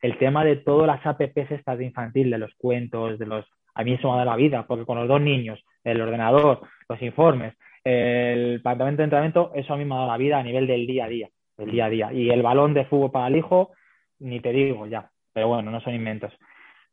[0.00, 3.44] el tema de todas las apps estas de infantil, de los cuentos, de los
[3.74, 6.60] a mí eso me ha dado la vida, porque con los dos niños, el ordenador,
[6.88, 10.42] los informes, el departamento de entrenamiento, eso a mí me ha dado la vida a
[10.42, 11.28] nivel del día a día
[11.58, 12.12] el día a día.
[12.12, 13.72] Y el balón de fútbol para el hijo,
[14.18, 16.32] ni te digo ya, pero bueno, no son inventos.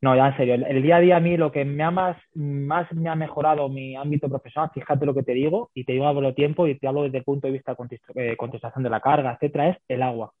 [0.02, 2.16] No, ya en serio, el, día a día a mí lo que me ha más,
[2.34, 6.08] más me ha mejorado mi ámbito profesional, fíjate lo que te digo, y te digo
[6.08, 8.90] a lo tiempo y te hablo desde el punto de vista de eh, contestación de
[8.90, 10.32] la carga, etcétera, es el agua.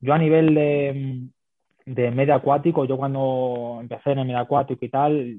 [0.00, 1.28] Yo a nivel de,
[1.86, 5.38] de medio acuático, yo cuando empecé en el medio acuático y tal,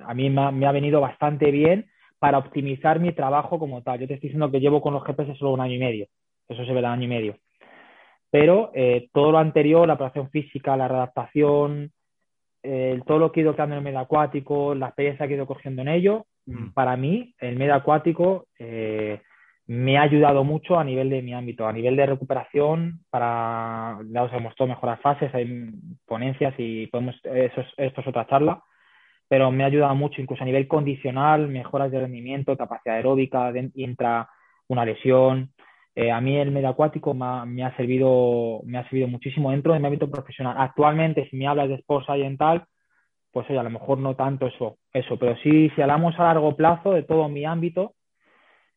[0.00, 1.86] a mí me ha, me ha, venido bastante bien
[2.18, 4.00] para optimizar mi trabajo como tal.
[4.00, 6.06] Yo te estoy diciendo que llevo con los GPS solo un año y medio,
[6.48, 7.36] eso se ve el año y medio.
[8.30, 11.92] Pero eh, todo lo anterior, la operación física, la readaptación,
[12.62, 15.36] eh, todo lo que he ido creando en el medio acuático, la experiencia que he
[15.36, 16.70] ido cogiendo en ello, mm.
[16.70, 19.20] para mí el medio acuático eh,
[19.66, 24.24] me ha ayudado mucho a nivel de mi ámbito, a nivel de recuperación, para, ya
[24.24, 25.70] os he mostrado mejorar fases, hay
[26.06, 28.62] ponencias y podemos, eso esto es otra charla,
[29.28, 34.28] pero me ha ayudado mucho incluso a nivel condicional, mejoras de rendimiento, capacidad aeróbica, entra
[34.68, 35.50] una lesión.
[35.94, 39.78] Eh, a mí el medio acuático me ha, servido, me ha servido muchísimo dentro de
[39.78, 40.56] mi ámbito profesional.
[40.58, 42.64] Actualmente, si me hablas de esposa y tal,
[43.30, 46.56] pues oye, a lo mejor no tanto eso, eso, pero sí, si hablamos a largo
[46.56, 47.94] plazo de todo mi ámbito,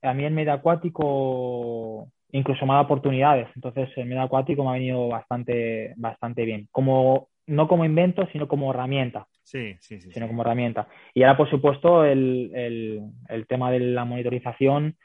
[0.02, 3.48] a mí el medio acuático incluso me da oportunidades.
[3.56, 6.68] Entonces, el medio acuático me ha venido bastante, bastante bien.
[6.72, 9.28] Como, no como invento, sino como herramienta.
[9.44, 10.12] Sí, sí, sí.
[10.12, 10.88] Sino como herramienta.
[11.14, 12.52] Y ahora, por supuesto, el,
[13.30, 14.98] el, tema de la monitorización,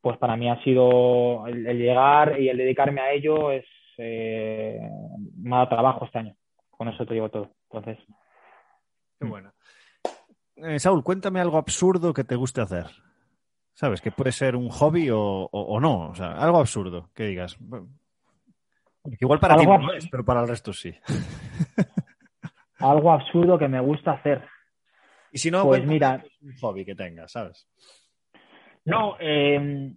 [0.00, 3.64] pues para mí ha sido el, llegar y el dedicarme a ello es
[3.98, 4.78] eh,
[5.18, 6.36] dado trabajo este año.
[6.70, 7.50] Con eso te digo todo.
[7.70, 7.98] Entonces.
[9.18, 9.52] Qué bueno.
[10.56, 12.86] Eh, Saúl, cuéntame algo absurdo que te guste hacer.
[13.74, 14.00] ¿Sabes?
[14.00, 16.08] Que puede ser un hobby o, no.
[16.10, 17.58] O sea, algo absurdo que digas.
[19.20, 20.94] Igual para ti no es, pero para el resto sí.
[22.78, 24.46] algo absurdo que me gusta hacer.
[25.32, 27.68] Y si no, pues mira, un hobby que tengas, ¿sabes?
[28.90, 29.92] No, eh,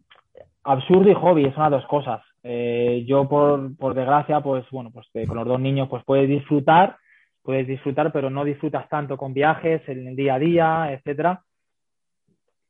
[0.64, 2.22] absurdo y hobby son las dos cosas.
[2.44, 6.28] Eh, yo por, por, desgracia, pues bueno, pues eh, con los dos niños pues puedes
[6.28, 6.98] disfrutar,
[7.42, 11.44] puedes disfrutar, pero no disfrutas tanto con viajes, en el día a día, etcétera.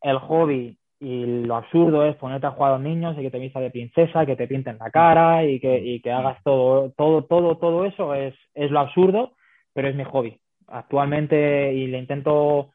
[0.01, 3.39] El hobby y lo absurdo es ponerte a jugar a los niños y que te
[3.39, 7.23] vista de princesa, que te pinten la cara y que, y que hagas todo, todo,
[7.23, 9.33] todo, todo eso es, es lo absurdo
[9.73, 10.39] pero es mi hobby.
[10.67, 12.72] Actualmente, y le intento,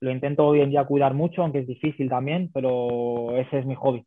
[0.00, 3.74] lo intento hoy en día cuidar mucho, aunque es difícil también, pero ese es mi
[3.74, 4.04] hobby.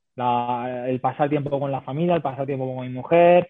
[0.87, 3.47] el pasar tiempo con la familia, el pasar tiempo con mi mujer,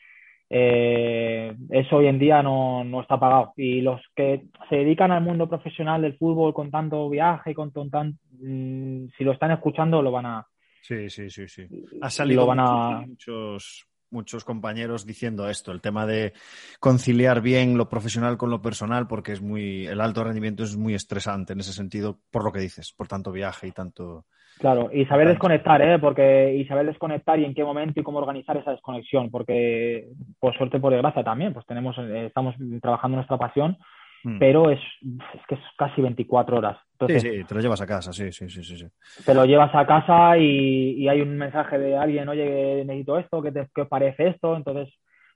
[0.50, 3.54] eh, eso hoy en día no, no, está pagado.
[3.58, 8.18] Y los que se dedican al mundo profesional del fútbol con tanto viaje, con tan,
[8.40, 10.48] mm, si lo están escuchando, lo van a.
[10.82, 11.68] Sí, sí, sí, sí.
[12.02, 13.02] Ha salido van a...
[13.08, 16.34] muchos, muchos compañeros diciendo esto, el tema de
[16.80, 20.93] conciliar bien lo profesional con lo personal, porque es muy, el alto rendimiento es muy
[20.93, 24.26] estresante en ese sentido, por lo que dices, por tanto viaje y tanto.
[24.60, 25.99] Claro, y saber desconectar, ¿eh?
[25.99, 30.08] Porque, y saber desconectar y en qué momento y cómo organizar esa desconexión, porque
[30.39, 33.78] por suerte, por desgracia también, pues tenemos, eh, estamos trabajando nuestra pasión
[34.26, 34.40] Mm.
[34.40, 36.80] pero es, es, que es casi 24 horas.
[37.08, 38.88] sí, sí, te lo llevas a casa, sí, sí, sí, sí.
[39.24, 43.52] Te lo llevas a casa y, hay un mensaje de alguien, oye, necesito esto, ¿qué,
[43.52, 44.58] te, qué parece esto?
[44.58, 44.92] Entonces,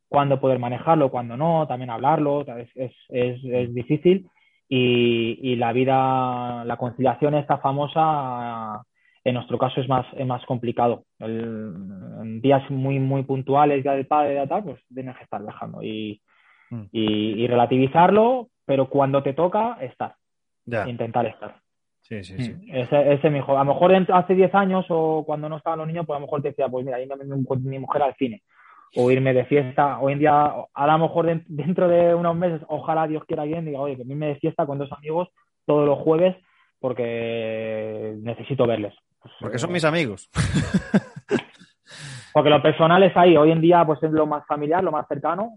[0.07, 4.27] cuándo poder manejarlo, cuándo no, también hablarlo, es, es, es, es difícil.
[4.67, 8.81] Y, y, la vida, la conciliación esta famosa,
[9.23, 11.03] en nuestro caso es más, es más complicado.
[11.19, 15.83] en días muy, muy puntuales ya del padre, ya tal, pues tienes que estar viajando
[15.83, 16.19] y,
[16.71, 16.83] mm.
[16.91, 20.13] y, y relativizarlo, pero cuando te toca, estar.
[20.85, 21.55] Intentar estar.
[22.01, 22.53] Sí, sí, sí.
[22.53, 25.87] Mm, ese, ese mi A lo mejor hace 10 años o cuando no estaban los
[25.87, 27.15] niños, pues a lo mejor te decía, pues mira, irme
[27.47, 28.43] con mi mujer al cine
[28.95, 29.99] o irme de fiesta.
[29.99, 33.79] Hoy en día, a lo mejor dentro de unos meses, ojalá Dios quiera bien, diga,
[33.79, 35.29] oye, que irme de fiesta con dos amigos
[35.65, 36.35] todos los jueves
[36.79, 38.93] porque necesito verles.
[39.19, 40.29] Pues, porque son mis amigos.
[42.33, 43.35] porque lo personal es ahí.
[43.35, 45.53] Hoy en día, pues es lo más familiar, lo más cercano.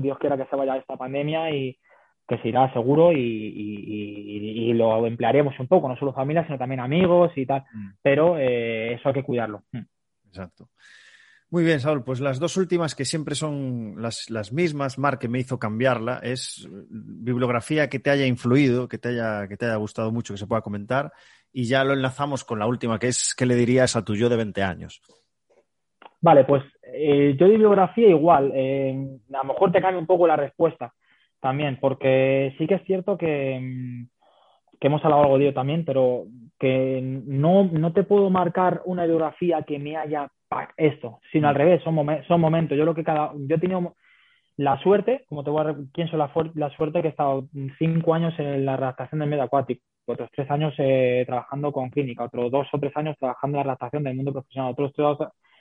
[0.00, 1.78] Dios quiera que se vaya esta pandemia y,
[2.26, 7.30] que se irá seguro y, lo emplearemos un poco, no solo familia, sino también amigos
[7.36, 7.90] y tal, mm.
[8.02, 9.62] pero eh, eso hay que cuidarlo.
[9.72, 9.82] Mm.
[10.28, 10.68] Exacto.
[11.50, 15.28] Muy bien, Saúl, pues las dos últimas que siempre son las, las mismas, Mark, que
[15.28, 19.76] me hizo cambiarla, es bibliografía que te haya influido, que te haya, que te haya
[19.76, 21.12] gustado mucho, que se pueda comentar,
[21.52, 24.28] y ya lo enlazamos con la última, que es ¿qué le dirías a tu yo
[24.28, 25.00] de 20 años?
[26.20, 30.26] Vale, pues eh, yo de bibliografía igual, eh, a lo mejor te cambia un poco
[30.26, 30.92] la respuesta
[31.44, 34.06] también, porque sí que es cierto que, mm,
[34.80, 36.24] que hemos hablado algo de ello también, pero
[36.58, 40.30] que no, no te puedo marcar una biografía que me haya
[40.78, 42.78] esto, sino al revés, son, son momentos.
[42.78, 43.94] Yo lo que cada, yo he tenido
[44.56, 47.46] la suerte, como te voy a pienso la, la suerte que he estado
[47.78, 52.24] cinco años en la redactación del medio acuático, otros tres años eh, trabajando con clínica,
[52.24, 55.08] otros dos o tres años trabajando en la redactación del mundo profesional, otros tres,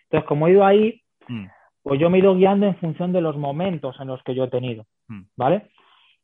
[0.04, 1.46] entonces como he ido ahí, mm.
[1.82, 4.46] pues yo me he ido guiando en función de los momentos en los que yo
[4.46, 4.86] he tenido, mm.
[5.36, 5.70] ¿Vale?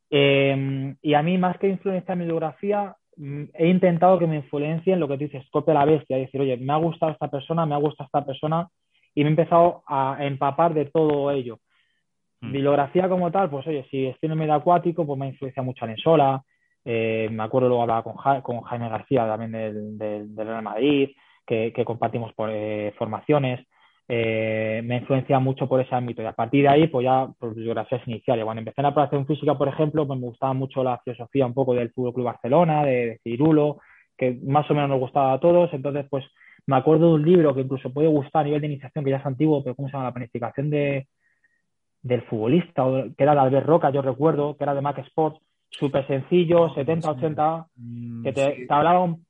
[0.10, 5.00] Em, y a mí, más que influenciar mi biografía, mm, he intentado que me influencien
[5.00, 7.76] lo que tú dices, copia la bestia, decir, oye, me ha gustado esta persona, me
[7.76, 8.68] ha gustado esta persona,
[9.16, 11.60] y me he empezado a empapar de todo ello.
[12.42, 12.52] Mm.
[12.52, 15.86] Bibliografía como tal, pues oye, si estoy en el medio acuático, pues me influencia mucho
[15.86, 16.44] a Sola,
[16.86, 21.10] eh, me acuerdo luego hablaba con, con Jaime García también del, del, Real Madrid,
[21.46, 23.66] que, compartimos por, eh, formaciones.
[24.12, 26.24] Eh, me influencia mucho por ese ámbito.
[26.24, 28.44] Y a partir de ahí pues ya por biografías iniciales.
[28.44, 31.54] Cuando empecé en la preparación física, por ejemplo, pues me gustaba mucho la filosofía un
[31.54, 33.78] poco del Fútbol Club Barcelona, de, Cirulo,
[34.18, 36.26] que más o menos nos gustaba a todos, entonces pues
[36.66, 39.18] me acuerdo de un libro que incluso puede gustar a nivel de iniciación, que ya
[39.18, 40.06] es antiguo, pero ¿cómo se llama?
[40.06, 41.08] La planificación de,
[42.02, 42.84] del futbolista,
[43.16, 45.40] que era de Albert Roca, yo recuerdo, que era de Mac Sports,
[45.70, 49.24] súper sencillo, 70, 80, mm, que te, hablaba, un,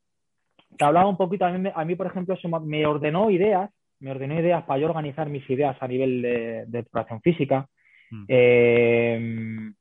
[0.78, 3.70] te hablaba un poquito, a mí, a mí por ejemplo, eso me ordenó ideas
[4.00, 6.86] me ordenó ideas para yo organizar mis ideas a nivel de, de
[7.22, 7.68] física.
[8.12, 8.26] Mm.
[8.28, 9.72] Eh,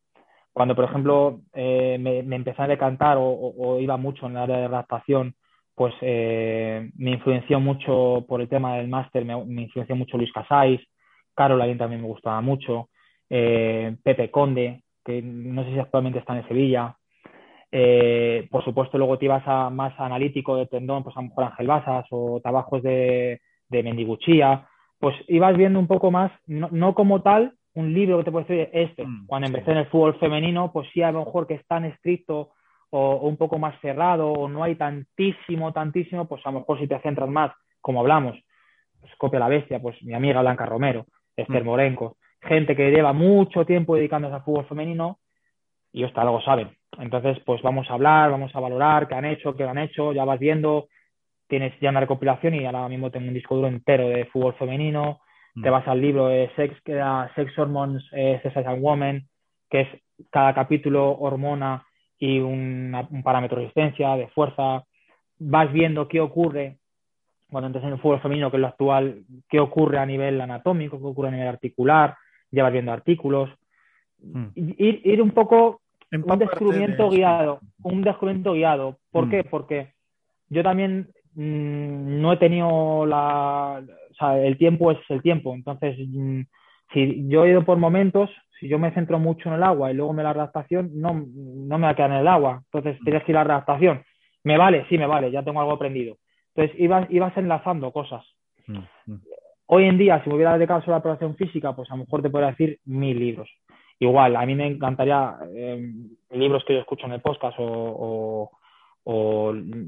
[0.52, 4.64] cuando, por ejemplo, eh, me, empecé a decantar o, iba mucho en el área de
[4.64, 5.34] adaptación,
[5.74, 10.80] pues eh, me influenció mucho por el tema del máster, me, influenció mucho Luis Casais,
[11.34, 12.88] Caroline también me gustaba mucho,
[13.28, 16.96] Pepe Conde, que no sé si actualmente está en Sevilla.
[18.50, 21.68] por supuesto, luego te ibas a más analítico de tendón, pues a lo mejor Ángel
[21.68, 27.54] Basas o trabajos de, de Mendiguchía, pues ibas viendo un poco más, no, como tal,
[27.74, 29.06] un libro que te puede decir este.
[29.06, 31.84] Mm, Cuando empecé en el fútbol femenino, pues sí, a lo mejor que es tan
[31.84, 32.50] estricto
[32.90, 36.88] o, un poco más cerrado o no hay tantísimo, tantísimo, pues a lo mejor si
[36.88, 38.36] te centras más, como hablamos,
[39.00, 41.06] pues copia la bestia, pues mi amiga Blanca Romero,
[41.36, 41.66] Esther mm.
[41.66, 45.18] Morenco, gente que lleva mucho tiempo dedicándose al fútbol femenino
[45.92, 46.70] y hasta algo saben.
[46.98, 50.24] Entonces, pues vamos a hablar, vamos a valorar qué han hecho, qué han hecho, ya
[50.24, 50.88] vas viendo
[51.48, 55.20] tienes ya una recopilación y ahora mismo tengo un disco duro entero de fútbol femenino.
[55.54, 55.62] Mm.
[55.62, 59.28] Te vas al libro de Sex, que era Sex Hormones, eh, Sex and Women,
[59.70, 59.88] que es
[60.30, 61.84] cada capítulo hormona
[62.18, 62.92] y un
[63.24, 64.84] parámetro de resistencia, de fuerza.
[65.38, 66.78] Vas viendo qué ocurre
[67.50, 70.98] cuando entras en el fútbol femenino, que es lo actual, qué ocurre a nivel anatómico,
[70.98, 72.16] qué ocurre a nivel articular,
[72.50, 73.50] ya vas viendo artículos.
[74.18, 74.46] Mm.
[74.54, 75.80] Ir, ir, un poco
[76.12, 78.98] un descubrimiento guiado, un descubrimiento guiado.
[79.10, 79.30] ¿Por mm.
[79.30, 79.44] qué?
[79.44, 79.94] Porque
[80.48, 83.80] yo también Mm, no he tenido la...
[84.10, 85.54] O sea, el tiempo es el tiempo.
[85.54, 86.40] Entonces, mm,
[86.92, 88.28] si yo he ido por momentos,
[88.58, 91.78] si yo me centro mucho en el agua y luego me la adaptación, no, no
[91.78, 92.62] me va a quedar en el agua.
[92.72, 94.02] Entonces, tienes que ir a la adaptación.
[94.42, 94.84] ¿Me vale?
[94.88, 96.16] Sí, me vale, ya tengo algo aprendido.
[96.56, 98.24] Entonces, ibas, ibas enlazando cosas.
[98.66, 99.14] Mm,
[99.70, 102.00] Hoy en día, si me hubiera dedicado solo a la aprobación física, pues a lo
[102.00, 103.48] mejor te podría decir mil libros.
[104.00, 105.92] Igual, a mí me encantaría eh,
[106.30, 108.57] libros que yo escucho en el podcast o o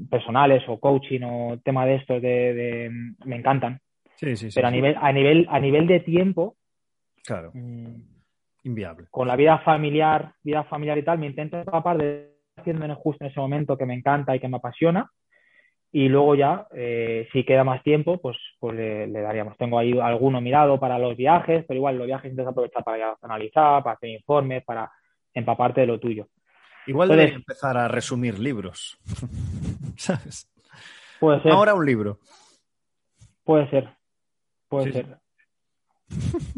[0.09, 2.89] personales o coaching o tema de estos de,
[3.25, 3.79] me encantan.
[4.15, 4.55] Sí, sí, sí.
[4.55, 6.55] Pero a nivel, a nivel, a nivel de tiempo.
[7.23, 7.51] Claro.
[7.53, 8.01] Mm,
[8.63, 9.07] Inviable.
[9.09, 13.31] Con la vida familiar, vida familiar y tal, me intento escapar de haciendo justo en
[13.31, 15.09] ese momento que me encanta y que me apasiona.
[15.91, 19.57] Y luego ya, eh, si queda más tiempo, pues, pues le, daríamos.
[19.57, 23.83] Tengo ahí alguno mirado para los viajes, pero igual los viajes intento aprovechar para analizar,
[23.83, 24.89] para hacer informes, para
[25.33, 26.27] empaparte de lo tuyo.
[26.87, 28.97] Igual debe empezar a resumir libros.
[29.97, 30.49] ¿Sabes?
[31.19, 31.51] Puede ser.
[31.51, 32.19] Ahora un libro.
[33.43, 33.89] Puede ser.
[34.67, 35.21] Puede ser.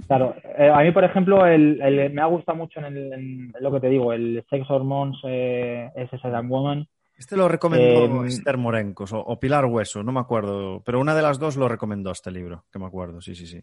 [0.07, 1.78] Claro, eh, a mí, por ejemplo, el,
[2.11, 6.88] me ha gustado mucho en, lo que te digo, el Sex Hormones eh, SS Woman.
[7.15, 11.21] Este lo recomendó eh, Esther Morencos o, Pilar Hueso, no me acuerdo, pero una de
[11.21, 13.61] las dos lo recomendó este libro, que me acuerdo, sí, sí, sí.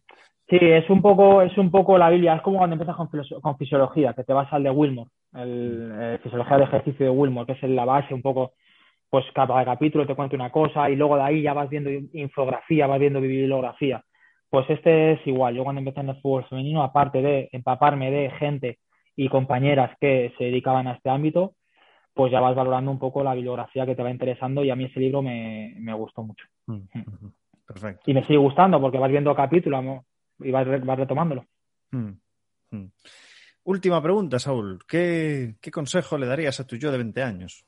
[0.49, 4.15] Sí, es un poco, es un poco la Biblia, es como cuando empiezas con, fisiología,
[4.15, 7.71] que te vas al de Wilmore, el, eh, fisiología de ejercicio de Wilmore, que es
[7.71, 8.53] la base un poco,
[9.09, 12.87] pues cada capítulo te cuenta una cosa y luego de ahí ya vas viendo infografía,
[12.87, 14.05] vas viendo bibliografía.
[14.49, 18.31] Pues este es igual, yo cuando empecé en el fútbol femenino, aparte de empaparme de
[18.31, 18.79] gente
[19.17, 21.55] y compañeras que se dedicaban a este ámbito,
[22.15, 24.85] pues ya vas valorando un poco la bibliografía que te va interesando y a mí
[24.85, 26.45] ese libro me, gustó mucho.
[26.67, 27.33] Mm, mm.
[27.67, 28.03] Perfecto.
[28.11, 30.03] Y me sigue gustando porque vas viendo capítulos
[30.41, 31.45] y vas, retomándolo.
[31.93, 32.11] Mm,
[33.65, 34.81] Última pregunta, Saúl.
[34.89, 37.65] ¿Qué, consejo le darías a tu yo de 20 años?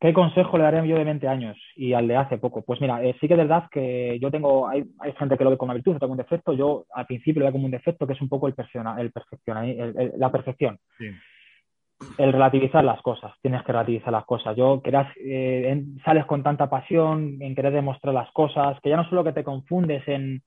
[0.00, 2.62] ¿Qué consejo le daría yo de 20 años y al de hace poco?
[2.62, 4.84] Pues mira, eh, sí que es verdad que yo tengo, hay,
[5.18, 6.52] gente que lo ve como una virtud, como un defecto.
[6.52, 8.54] Yo al principio lo veo como un defecto que es un poco el,
[8.98, 9.56] el perfección,
[10.18, 10.78] la perfección.
[10.98, 11.06] Sí
[12.18, 14.56] el relativizar las cosas, tienes que relativizar las cosas.
[14.56, 19.08] Yo queras, eh, sales con tanta pasión en querer demostrar las cosas, que ya no
[19.08, 20.42] solo que te confundes en,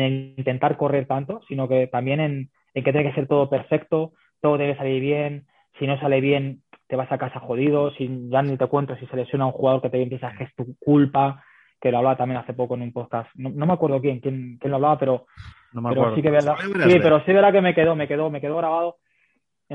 [0.00, 4.12] en intentar correr tanto, sino que también en, en, que tiene que ser todo perfecto,
[4.40, 5.46] todo debe salir bien,
[5.78, 9.06] si no sale bien te vas a casa jodido, si, ya ni te cuento si
[9.06, 11.42] se lesiona un jugador que te piensas que es tu culpa,
[11.80, 14.70] que lo hablaba también hace poco en un podcast, no, me acuerdo quién, quién, quién,
[14.70, 15.26] lo hablaba, pero,
[15.72, 16.14] no me acuerdo.
[16.14, 18.96] sí que verdad, sí, pero sí verdad que me quedó, me quedó, me quedó grabado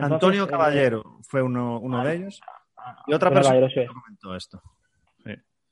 [0.01, 2.41] Antonio eh, Caballero fue uno, uno de ellos.
[3.07, 4.61] Y otra persona comentó esto.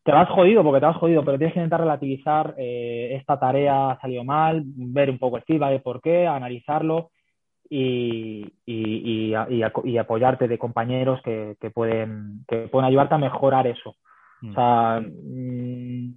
[0.06, 3.90] Te vas jodido porque te vas jodido, pero tienes que intentar relativizar eh, esta tarea
[3.90, 7.10] ha salido mal, ver un poco el feedback por qué, analizarlo
[7.68, 13.96] y, y, y, apoyarte de compañeros que, que, pueden, que pueden ayudarte a mejorar eso.
[14.48, 16.14] O sea, mm,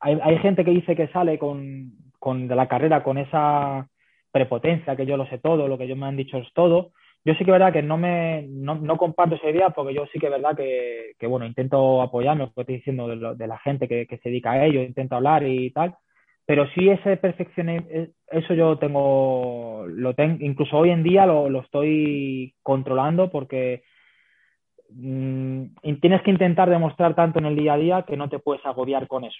[0.00, 1.90] hay, hay, gente que dice que sale con,
[2.20, 3.88] con, de la carrera con esa
[4.30, 6.92] prepotencia, que yo lo sé todo, lo que ellos me han dicho es todo,
[7.24, 10.06] yo sí que es verdad que no me no, no, comparto esa idea porque yo
[10.12, 13.46] sí que es verdad que, que bueno, intento apoyarme, lo que estoy diciendo de, de
[13.46, 15.94] la gente que, que, se dedica a ello, intento hablar y tal,
[16.46, 21.50] pero sí ese perfeccionismo, eh, eso yo tengo, lo tengo, incluso hoy en día lo,
[21.50, 23.82] lo estoy controlando porque
[24.90, 25.64] mmm,
[26.00, 29.06] tienes que intentar demostrar tanto en el día a día que no te puedes agobiar
[29.08, 29.38] con eso,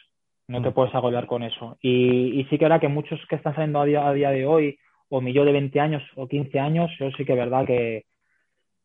[0.49, 0.73] no te mm.
[0.75, 1.79] puedes agobiar con eso.
[1.81, 4.31] Y, y sí que es verdad que muchos que están saliendo a día, a día
[4.31, 7.39] de hoy, o mi yo de 20 años o 15 años, yo sí que es
[7.39, 8.05] verdad que,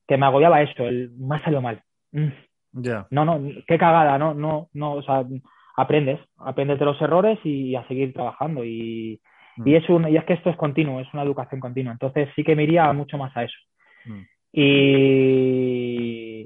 [0.08, 1.82] que me agobiaba eso, el más salió mal.
[2.12, 2.30] Mm.
[3.12, 5.24] No, no, qué cagada, no, no, no, o sea,
[5.76, 9.22] aprendes, aprendes de los errores y a seguir trabajando y,
[9.58, 9.76] y mm.
[9.76, 12.56] es un, y es que esto es continuo, es una educación continua, entonces sí que
[12.56, 13.58] me iría mucho más a eso.
[14.06, 14.22] Mm.
[14.54, 16.03] Y,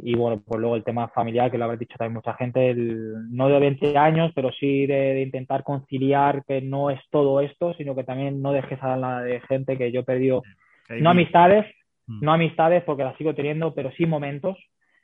[0.10, 3.30] y, bueno, pues luego el tema familiar, que lo habrá dicho también mucha gente, el,
[3.30, 7.93] no de 20 años, pero sí de, intentar conciliar que no es todo esto, sino
[7.93, 10.43] que también no dejes a la de gente que yo he perdido,
[10.88, 11.66] no amistades,
[12.05, 12.24] mm.
[12.24, 14.58] no amistades porque las sigo teniendo, pero sí momentos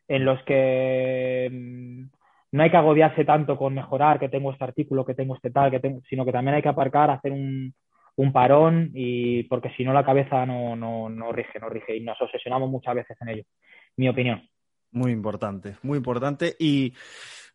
[0.08, 2.04] en los que mm,
[2.54, 5.70] no hay que agobiarse tanto con mejorar, que tengo este artículo, que tengo este tal,
[5.70, 7.74] que tengo, sino que también hay que aparcar, hacer un,
[8.16, 12.00] un parón y porque si no la cabeza no, no, no rige, no rige y
[12.00, 13.44] nos obsesionamos muchas veces en ello.
[13.98, 14.42] Mi opinión.
[14.94, 16.94] Muy importante, muy importante y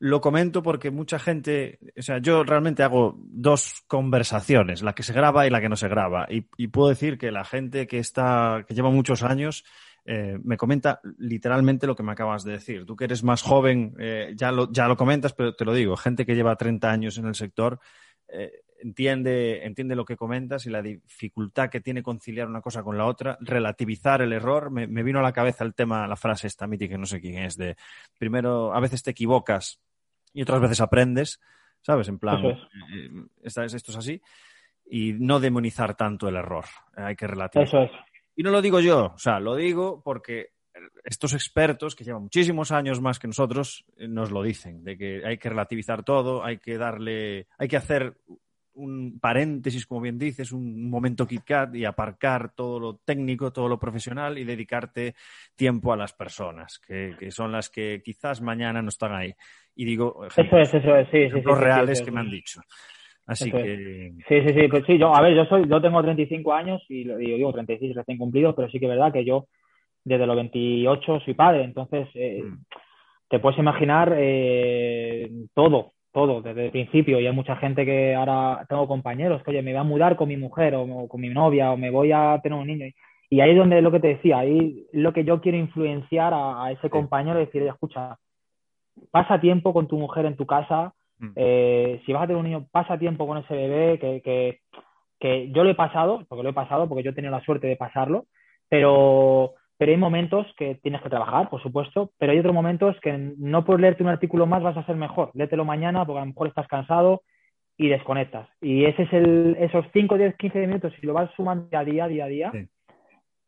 [0.01, 5.12] lo comento porque mucha gente, o sea, yo realmente hago dos conversaciones, la que se
[5.12, 8.64] graba y la que no se graba y, puedo decir que la gente que está,
[8.66, 9.64] que lleva muchos años
[10.05, 12.86] eh, me comenta literalmente lo que me acabas de decir.
[12.86, 15.97] Tú que eres más joven, eh, ya, lo, ya lo comentas, pero te lo digo,
[15.97, 17.78] gente que lleva 30 años en el sector,
[18.28, 22.97] eh, entiende, entiende lo que comentas y la dificultad que tiene conciliar una cosa con
[22.97, 24.70] la otra, relativizar el error.
[24.70, 27.43] Me, me vino a la cabeza el tema, la frase esta mítica, no sé quién
[27.43, 27.76] es, de
[28.18, 29.81] primero, a veces te equivocas
[30.33, 31.41] y otras veces aprendes,
[31.83, 32.09] ¿sabes?
[32.09, 32.59] En plan, es.
[33.59, 34.20] eh, esto es así.
[34.91, 36.64] Y no demonizar tanto el error.
[36.97, 37.85] Hay que relativizar.
[37.85, 37.91] Es.
[38.37, 40.53] Y no lo digo yo, o sea, lo digo porque
[41.05, 45.39] estos expertos que llevan muchísimos años más que nosotros nos lo dicen, de que hay
[45.39, 48.16] que relativizar todo, hay que darle, hay que hacer
[48.79, 53.79] un paréntesis, como bien dices, un momento KitKat y aparcar todo lo técnico, todo lo
[53.79, 55.14] profesional y dedicarte
[55.57, 59.35] tiempo a las personas, que, que son las que quizás mañana no están ahí.
[59.74, 62.61] Y digo, ejemplos, eso es, eso es, sí, sí, sí, reales que me han dicho.
[63.26, 64.12] Así eso que.
[64.29, 67.05] Sí, sí, sí, pues sí, yo, a ver, yo soy, yo tengo 35 años y
[67.05, 69.47] lo digo, digo 36 recién cumplidos, pero sí que es verdad que yo
[70.05, 72.64] desde los 28 soy padre, entonces eh, mm.
[73.29, 77.20] te puedes imaginar eh, todo, todo desde el principio.
[77.20, 80.28] Y hay mucha gente que ahora tengo compañeros que oye me voy a mudar con
[80.28, 82.86] mi mujer o, o con mi novia o me voy a tener un niño
[83.30, 86.64] y, ahí es donde lo que te decía ahí lo que yo quiero influenciar a,
[86.64, 88.16] a ese compañero y decir escucha
[89.12, 91.32] pasa tiempo con tu mujer en tu casa mm.
[91.36, 94.60] eh, si vas a tener un niño pasa tiempo con ese bebé que, que,
[95.20, 97.68] que yo lo he pasado porque lo he pasado porque yo he tenido la suerte
[97.68, 98.24] de pasarlo
[98.68, 103.12] pero pero hay momentos que tienes que trabajar, por supuesto, pero hay otros momentos que
[103.39, 105.31] no por leerte un artículo más vas a ser mejor.
[105.35, 107.22] Léetelo mañana porque a lo mejor estás cansado
[107.76, 108.49] y desconectas.
[108.61, 111.85] Y ese es el, esos 5, 10, 15 minutos, si lo vas sumando día a
[111.85, 112.68] día, día a día, sí.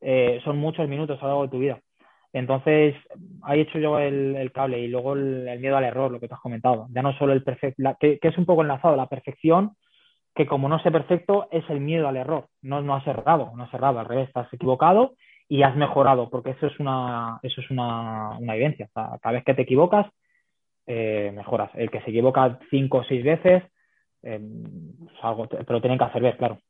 [0.02, 1.80] eh, son muchos minutos a lo largo de tu vida.
[2.32, 2.94] Entonces,
[3.42, 6.20] ahí he hecho yo el, el cable y luego el, el, miedo al error, lo
[6.20, 6.86] que te has comentado.
[6.90, 9.72] Ya no solo el perfecto, que, que, es un poco enlazado, la perfección,
[10.32, 12.46] que como no sé perfecto, es el miedo al error.
[12.62, 15.14] No, no has errado, no has errado, al revés, estás equivocado
[15.50, 18.86] y has mejorado, porque eso es una, eso es una, una evidencia.
[18.86, 20.06] O sea, cada vez que te equivocas,
[20.86, 21.72] eh, mejoras.
[21.74, 23.64] El que se equivoca cinco o seis veces,
[24.22, 24.40] eh,
[25.20, 26.60] algo, lo tienen que hacer ver, claro.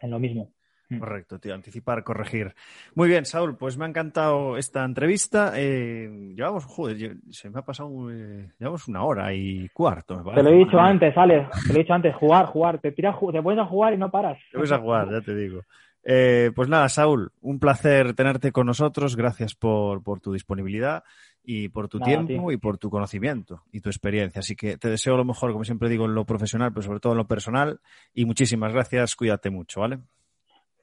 [0.00, 0.50] Es lo mismo.
[0.88, 0.98] Mm.
[0.98, 2.52] Correcto, tío, anticipar, corregir.
[2.96, 5.52] Muy bien, Saúl, pues me ha encantado esta entrevista.
[5.54, 10.18] Eh, llevamos, joder, se me ha pasado, eh, llevamos una hora y cuarto.
[10.24, 12.90] Me te lo he dicho antes, Alex, te lo he dicho antes, jugar, jugar, te
[12.90, 14.36] tiras, te pones a jugar y no paras.
[14.50, 15.62] Te pones a jugar, ya te digo.
[16.02, 19.16] Eh, pues nada, Saúl, un placer tenerte con nosotros.
[19.16, 21.04] Gracias por, por tu disponibilidad
[21.42, 22.52] y por tu nada, tiempo tío.
[22.52, 24.40] y por tu conocimiento y tu experiencia.
[24.40, 27.12] Así que te deseo lo mejor, como siempre digo, en lo profesional, pero sobre todo
[27.12, 27.80] en lo personal.
[28.14, 29.14] Y muchísimas gracias.
[29.14, 29.98] Cuídate mucho, ¿vale?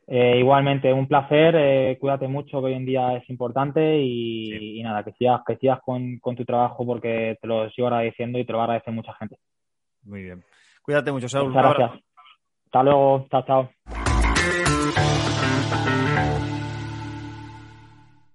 [0.08, 1.56] Eh, igualmente, un placer.
[1.58, 4.00] Eh, cuídate mucho, que hoy en día es importante.
[4.00, 4.80] Y, sí.
[4.80, 8.40] y nada, que sigas, que sigas con, con, tu trabajo porque te lo sigo agradeciendo
[8.40, 9.38] y te lo agradece mucha gente.
[10.04, 10.44] Muy bien.
[10.82, 11.50] Cuídate mucho, Saúl.
[11.50, 12.04] Muchas gracias.
[12.66, 13.28] Hasta luego.
[13.30, 14.07] Chao, chao.